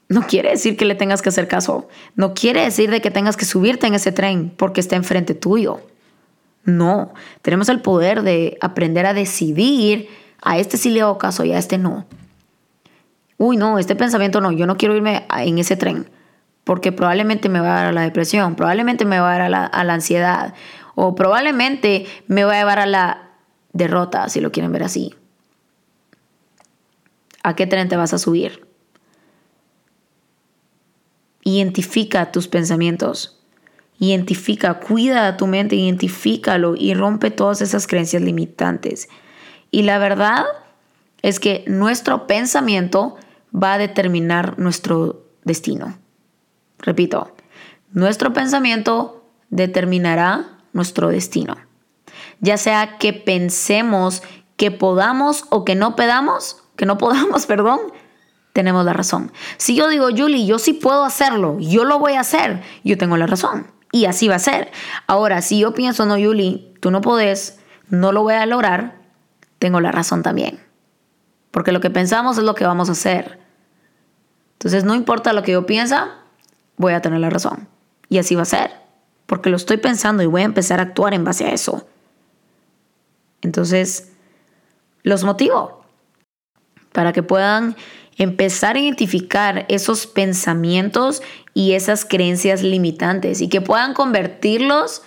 no 0.07 0.27
quiere 0.27 0.51
decir 0.51 0.77
que 0.77 0.85
le 0.85 0.93
tengas 0.93 1.23
que 1.23 1.29
hacer 1.29 1.47
caso. 1.47 1.87
No 2.13 2.35
quiere 2.35 2.63
decir 2.63 2.91
de 2.91 3.01
que 3.01 3.09
tengas 3.09 3.37
que 3.37 3.45
subirte 3.45 3.87
en 3.87 3.95
ese 3.95 4.11
tren 4.11 4.53
porque 4.55 4.81
está 4.81 4.95
enfrente 4.95 5.33
tuyo. 5.33 5.81
No, 6.63 7.11
tenemos 7.41 7.69
el 7.69 7.81
poder 7.81 8.21
de 8.21 8.59
aprender 8.61 9.07
a 9.07 9.15
decidir 9.15 10.28
a 10.41 10.57
este 10.57 10.77
sí 10.77 10.89
le 10.89 11.01
hago 11.01 11.17
caso 11.17 11.45
y 11.45 11.53
a 11.53 11.57
este 11.57 11.77
no. 11.77 12.05
Uy, 13.37 13.57
no, 13.57 13.79
este 13.79 13.95
pensamiento 13.95 14.41
no, 14.41 14.51
yo 14.51 14.65
no 14.65 14.77
quiero 14.77 14.95
irme 14.95 15.25
en 15.29 15.57
ese 15.59 15.75
tren 15.75 16.09
porque 16.69 16.91
probablemente 16.91 17.49
me 17.49 17.61
va 17.61 17.71
a 17.71 17.77
dar 17.77 17.85
a 17.87 17.91
la 17.91 18.01
depresión, 18.01 18.53
probablemente 18.55 19.03
me 19.03 19.19
va 19.19 19.29
a 19.29 19.31
dar 19.31 19.41
a 19.41 19.49
la, 19.49 19.65
a 19.65 19.83
la 19.83 19.95
ansiedad, 19.95 20.53
o 20.93 21.15
probablemente 21.15 22.05
me 22.27 22.43
va 22.43 22.53
a 22.53 22.59
llevar 22.59 22.77
a 22.77 22.85
la 22.85 23.31
derrota, 23.73 24.29
si 24.29 24.39
lo 24.39 24.51
quieren 24.51 24.71
ver 24.71 24.83
así. 24.83 25.15
¿A 27.41 27.55
qué 27.55 27.65
tren 27.65 27.89
te 27.89 27.95
vas 27.95 28.13
a 28.13 28.19
subir? 28.19 28.67
Identifica 31.43 32.31
tus 32.31 32.47
pensamientos. 32.47 33.41
Identifica, 33.97 34.75
cuida 34.75 35.37
tu 35.37 35.47
mente, 35.47 35.75
identifícalo 35.75 36.75
y 36.75 36.93
rompe 36.93 37.31
todas 37.31 37.61
esas 37.61 37.87
creencias 37.87 38.21
limitantes. 38.21 39.09
Y 39.71 39.83
la 39.83 39.97
verdad 39.99 40.45
es 41.21 41.39
que 41.39 41.63
nuestro 41.67 42.27
pensamiento 42.27 43.17
va 43.53 43.73
a 43.73 43.77
determinar 43.77 44.57
nuestro 44.59 45.25
destino. 45.43 45.97
Repito, 46.79 47.35
nuestro 47.91 48.33
pensamiento 48.33 49.25
determinará 49.49 50.59
nuestro 50.73 51.09
destino. 51.09 51.57
Ya 52.39 52.57
sea 52.57 52.97
que 52.97 53.13
pensemos 53.13 54.23
que 54.55 54.71
podamos 54.71 55.45
o 55.49 55.65
que 55.65 55.75
no 55.75 55.95
podamos, 55.95 56.63
que 56.75 56.85
no 56.85 56.97
podamos, 56.97 57.45
perdón, 57.47 57.79
tenemos 58.53 58.85
la 58.85 58.93
razón. 58.93 59.31
Si 59.57 59.75
yo 59.75 59.87
digo, 59.89 60.07
Julie, 60.15 60.45
yo 60.45 60.59
sí 60.59 60.73
puedo 60.73 61.03
hacerlo, 61.03 61.57
yo 61.59 61.85
lo 61.85 61.99
voy 61.99 62.13
a 62.13 62.21
hacer, 62.21 62.61
yo 62.83 62.97
tengo 62.97 63.17
la 63.17 63.27
razón. 63.27 63.67
Y 63.91 64.05
así 64.05 64.27
va 64.27 64.35
a 64.35 64.39
ser. 64.39 64.71
Ahora, 65.07 65.41
si 65.41 65.59
yo 65.59 65.73
pienso, 65.73 66.05
no, 66.05 66.15
Julie, 66.15 66.73
tú 66.79 66.91
no 66.91 67.01
podés, 67.01 67.59
no 67.89 68.11
lo 68.11 68.21
voy 68.21 68.35
a 68.35 68.45
lograr, 68.45 68.98
tengo 69.59 69.79
la 69.81 69.91
razón 69.91 70.23
también. 70.23 70.59
Porque 71.51 71.71
lo 71.71 71.79
que 71.79 71.89
pensamos 71.89 72.37
es 72.37 72.43
lo 72.43 72.55
que 72.55 72.65
vamos 72.65 72.89
a 72.89 72.93
hacer. 72.93 73.39
Entonces, 74.53 74.83
no 74.83 74.95
importa 74.95 75.33
lo 75.33 75.43
que 75.43 75.53
yo 75.53 75.65
piensa, 75.65 76.15
voy 76.77 76.93
a 76.93 77.01
tener 77.01 77.19
la 77.19 77.29
razón. 77.29 77.67
Y 78.09 78.17
así 78.17 78.35
va 78.35 78.41
a 78.41 78.45
ser 78.45 78.71
porque 79.29 79.51
lo 79.51 79.57
estoy 79.57 79.77
pensando 79.77 80.23
y 80.23 80.25
voy 80.25 80.41
a 80.41 80.45
empezar 80.45 80.79
a 80.79 80.83
actuar 80.83 81.13
en 81.13 81.23
base 81.23 81.45
a 81.45 81.53
eso. 81.53 81.87
Entonces, 83.43 84.11
los 85.03 85.23
motivo 85.23 85.85
para 86.91 87.13
que 87.13 87.21
puedan 87.21 87.75
empezar 88.17 88.75
a 88.75 88.79
identificar 88.79 89.67
esos 89.69 90.07
pensamientos 90.07 91.21
y 91.53 91.73
esas 91.73 92.05
creencias 92.05 92.63
limitantes 92.63 93.39
y 93.41 93.49
que 93.49 93.61
puedan 93.61 93.93
convertirlos 93.93 95.03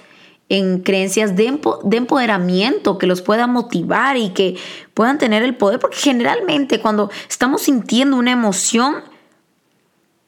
en 0.52 0.80
creencias 0.80 1.34
de, 1.34 1.46
empoderamiento, 1.46 2.98
que 2.98 3.06
los 3.06 3.22
puedan 3.22 3.50
motivar 3.50 4.18
y 4.18 4.34
que 4.34 4.58
puedan 4.92 5.16
tener 5.16 5.42
el 5.42 5.56
poder, 5.56 5.80
porque 5.80 5.96
generalmente 5.96 6.78
cuando 6.78 7.10
estamos 7.26 7.62
sintiendo 7.62 8.18
una 8.18 8.32
emoción, 8.32 8.96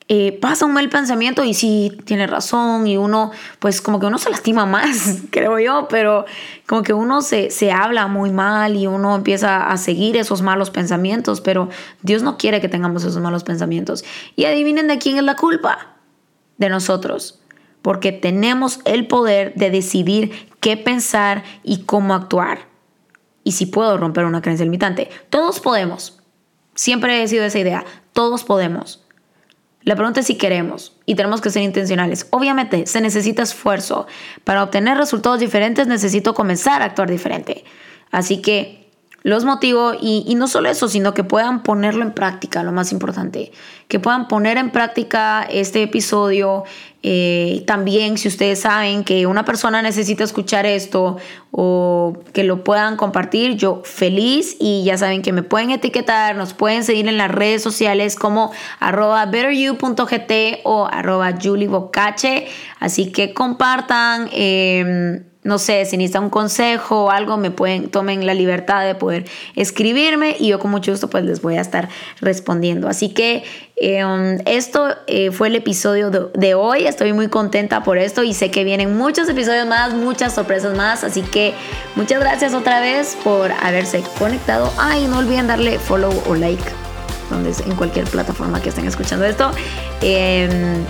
eh, 0.09 0.39
pasa 0.41 0.65
un 0.65 0.73
mal 0.73 0.89
pensamiento 0.89 1.45
y 1.45 1.53
sí, 1.53 1.99
tiene 2.07 2.27
razón 2.27 2.87
y 2.87 2.97
uno, 2.97 3.33
pues 3.59 3.83
como 3.83 4.01
que 4.01 4.07
uno 4.07 4.17
se 4.17 4.31
lastima 4.31 4.65
más, 4.65 5.19
creo 5.31 5.59
yo, 5.59 5.89
pero 5.91 6.25
como 6.67 6.83
que 6.83 6.95
uno 6.95 7.21
se, 7.21 7.51
se 7.51 7.71
habla 7.71 8.07
muy 8.07 8.31
mal 8.31 8.77
y 8.77 8.87
uno 8.87 9.15
empieza 9.17 9.69
a 9.69 9.77
seguir 9.77 10.17
esos 10.17 10.41
malos 10.41 10.71
pensamientos, 10.71 11.43
pero 11.43 11.69
Dios 12.01 12.23
no 12.23 12.39
quiere 12.39 12.63
que 12.63 12.71
tengamos 12.71 13.05
esos 13.05 13.21
malos 13.21 13.45
pensamientos. 13.45 14.07
Y 14.37 14.47
adivinen 14.47 14.89
de 14.89 14.97
quién 14.97 15.19
es 15.19 15.25
la 15.25 15.37
culpa, 15.37 15.97
de 16.57 16.71
nosotros, 16.71 17.41
porque 17.85 18.13
tenemos 18.13 18.81
el 18.87 19.07
poder 19.07 19.53
de 19.57 19.69
decidir 19.69 20.49
qué 20.61 20.79
pensar 20.79 21.45
y 21.63 21.83
cómo 21.83 22.15
actuar. 22.15 22.61
Y 23.43 23.53
si 23.53 23.67
puedo 23.67 23.99
romper 23.99 24.25
una 24.25 24.41
creencia 24.41 24.65
limitante, 24.65 25.11
todos 25.29 25.61
podemos. 25.61 26.19
Siempre 26.75 27.23
he 27.23 27.29
sido 27.29 27.45
esa 27.45 27.59
idea, 27.59 27.85
todos 28.15 28.43
podemos. 28.43 29.05
La 29.83 29.97
pregunta 29.97 30.21
es 30.21 30.27
si 30.27 30.37
queremos 30.37 30.97
y 31.05 31.15
tenemos 31.15 31.43
que 31.43 31.51
ser 31.51 31.61
intencionales. 31.61 32.27
Obviamente 32.31 32.87
se 32.87 33.03
necesita 33.03 33.43
esfuerzo. 33.43 34.07
Para 34.45 34.63
obtener 34.63 34.97
resultados 34.97 35.39
diferentes 35.39 35.87
necesito 35.87 36.33
comenzar 36.33 36.81
a 36.81 36.87
actuar 36.87 37.11
diferente. 37.11 37.65
Así 38.11 38.41
que 38.41 38.85
los 39.25 39.47
motivo 39.47 39.93
y, 39.99 40.35
no 40.35 40.49
solo 40.49 40.69
eso, 40.69 40.87
sino 40.87 41.15
que 41.15 41.25
puedan 41.25 41.63
ponerlo 41.63 42.03
en 42.03 42.13
práctica, 42.13 42.63
lo 42.63 42.73
más 42.73 42.93
importante, 42.93 43.53
que 43.89 43.99
puedan 43.99 44.29
poner 44.29 44.59
en 44.59 44.71
práctica 44.71 45.43
este 45.51 45.83
episodio. 45.83 46.65
Eh, 47.07 47.65
también 47.67 48.17
si 48.17 48.29
ustedes 48.29 48.61
saben 48.61 49.05
que 49.05 49.27
una 49.27 49.45
persona 49.45 49.83
necesita 49.83 50.25
escuchar 50.25 50.65
esto 50.65 51.19
o 51.51 52.17
que 52.33 52.45
lo 52.45 52.65
puedan 52.65 52.97
compartir, 52.97 53.57
yo 53.57 53.83
feliz 53.85 54.57
y 54.59 54.85
ya 54.85 54.97
saben 54.97 55.21
que 55.21 55.31
me 55.31 55.43
pueden 55.43 55.71
etiquetar, 55.71 56.35
nos 56.35 56.55
pueden 56.55 56.83
seguir 56.83 57.07
en 57.07 57.19
las 57.19 57.31
redes 57.31 57.63
sociales 57.63 58.17
como 58.17 58.53
arroba 58.81 59.27
betteryou.gt 59.27 60.61
o 60.65 60.87
arroba 60.87 61.35
así 62.81 63.13
que 63.13 63.35
compartan. 63.35 64.31
Eh, 64.33 65.25
no 65.45 65.59
sé, 65.59 65.85
si 65.85 65.99
necesitan 65.99 66.25
un 66.25 66.31
consejo 66.31 67.05
o 67.05 67.11
algo, 67.11 67.37
me 67.37 67.51
pueden, 67.51 67.91
tomen 67.91 68.27
la 68.27 68.33
libertad 68.33 68.85
de 68.85 68.95
poder 68.95 69.27
escribirme 69.55 70.37
y 70.41 70.49
yo 70.49 70.59
con 70.59 70.71
mucho 70.71 70.91
gusto 70.91 71.11
pues 71.11 71.23
les 71.23 71.43
voy 71.43 71.57
a 71.57 71.61
estar 71.61 71.91
respondiendo. 72.23 72.89
Así 72.89 73.11
que 73.11 73.45
em, 73.77 74.39
esto 74.47 74.89
eh, 75.07 75.31
fue 75.33 75.49
el 75.49 75.57
episodio 75.57 76.11
de, 76.11 76.55
hoy, 76.55 76.87
estoy 76.87 77.13
muy 77.13 77.29
contenta 77.29 77.83
por 77.83 77.99
esto 77.99 78.23
y 78.23 78.33
sé 78.33 78.51
que 78.51 78.65
vienen 78.65 78.97
muchos 78.97 79.29
episodios 79.29 79.67
más, 79.67 79.93
muchas 79.93 80.35
sorpresas 80.35 80.75
más, 80.75 81.05
así 81.05 81.21
que 81.21 81.53
muchas 81.95 82.21
gracias 82.21 82.55
otra 82.55 82.81
vez 82.81 83.15
por 83.23 83.53
haberse 83.53 84.03
conectado. 84.19 84.73
Ay, 84.79 85.07
no 85.09 85.19
olviden 85.19 85.47
darle 85.47 85.79
follow 85.79 86.13
o 86.27 86.35
like 86.35 86.65
donde, 87.29 87.53
en 87.67 87.77
cualquier 87.77 88.07
plataforma 88.07 88.63
que 88.63 88.71
estén 88.71 88.87
escuchando 88.87 89.27
esto. 89.27 89.51
Em, 90.01 90.85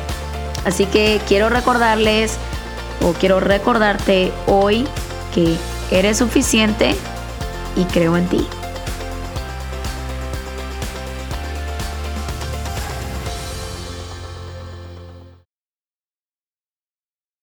así 0.64 0.86
que 0.86 1.20
quiero 1.26 1.48
recordarles 1.48 2.38
o 3.02 3.12
quiero 3.12 3.40
recordarte 3.40 4.32
hoy 4.46 4.86
que 5.34 5.56
eres 5.90 6.18
suficiente 6.18 6.94
y 7.76 7.84
creo 7.84 8.16
en 8.16 8.26
ti. 8.28 8.46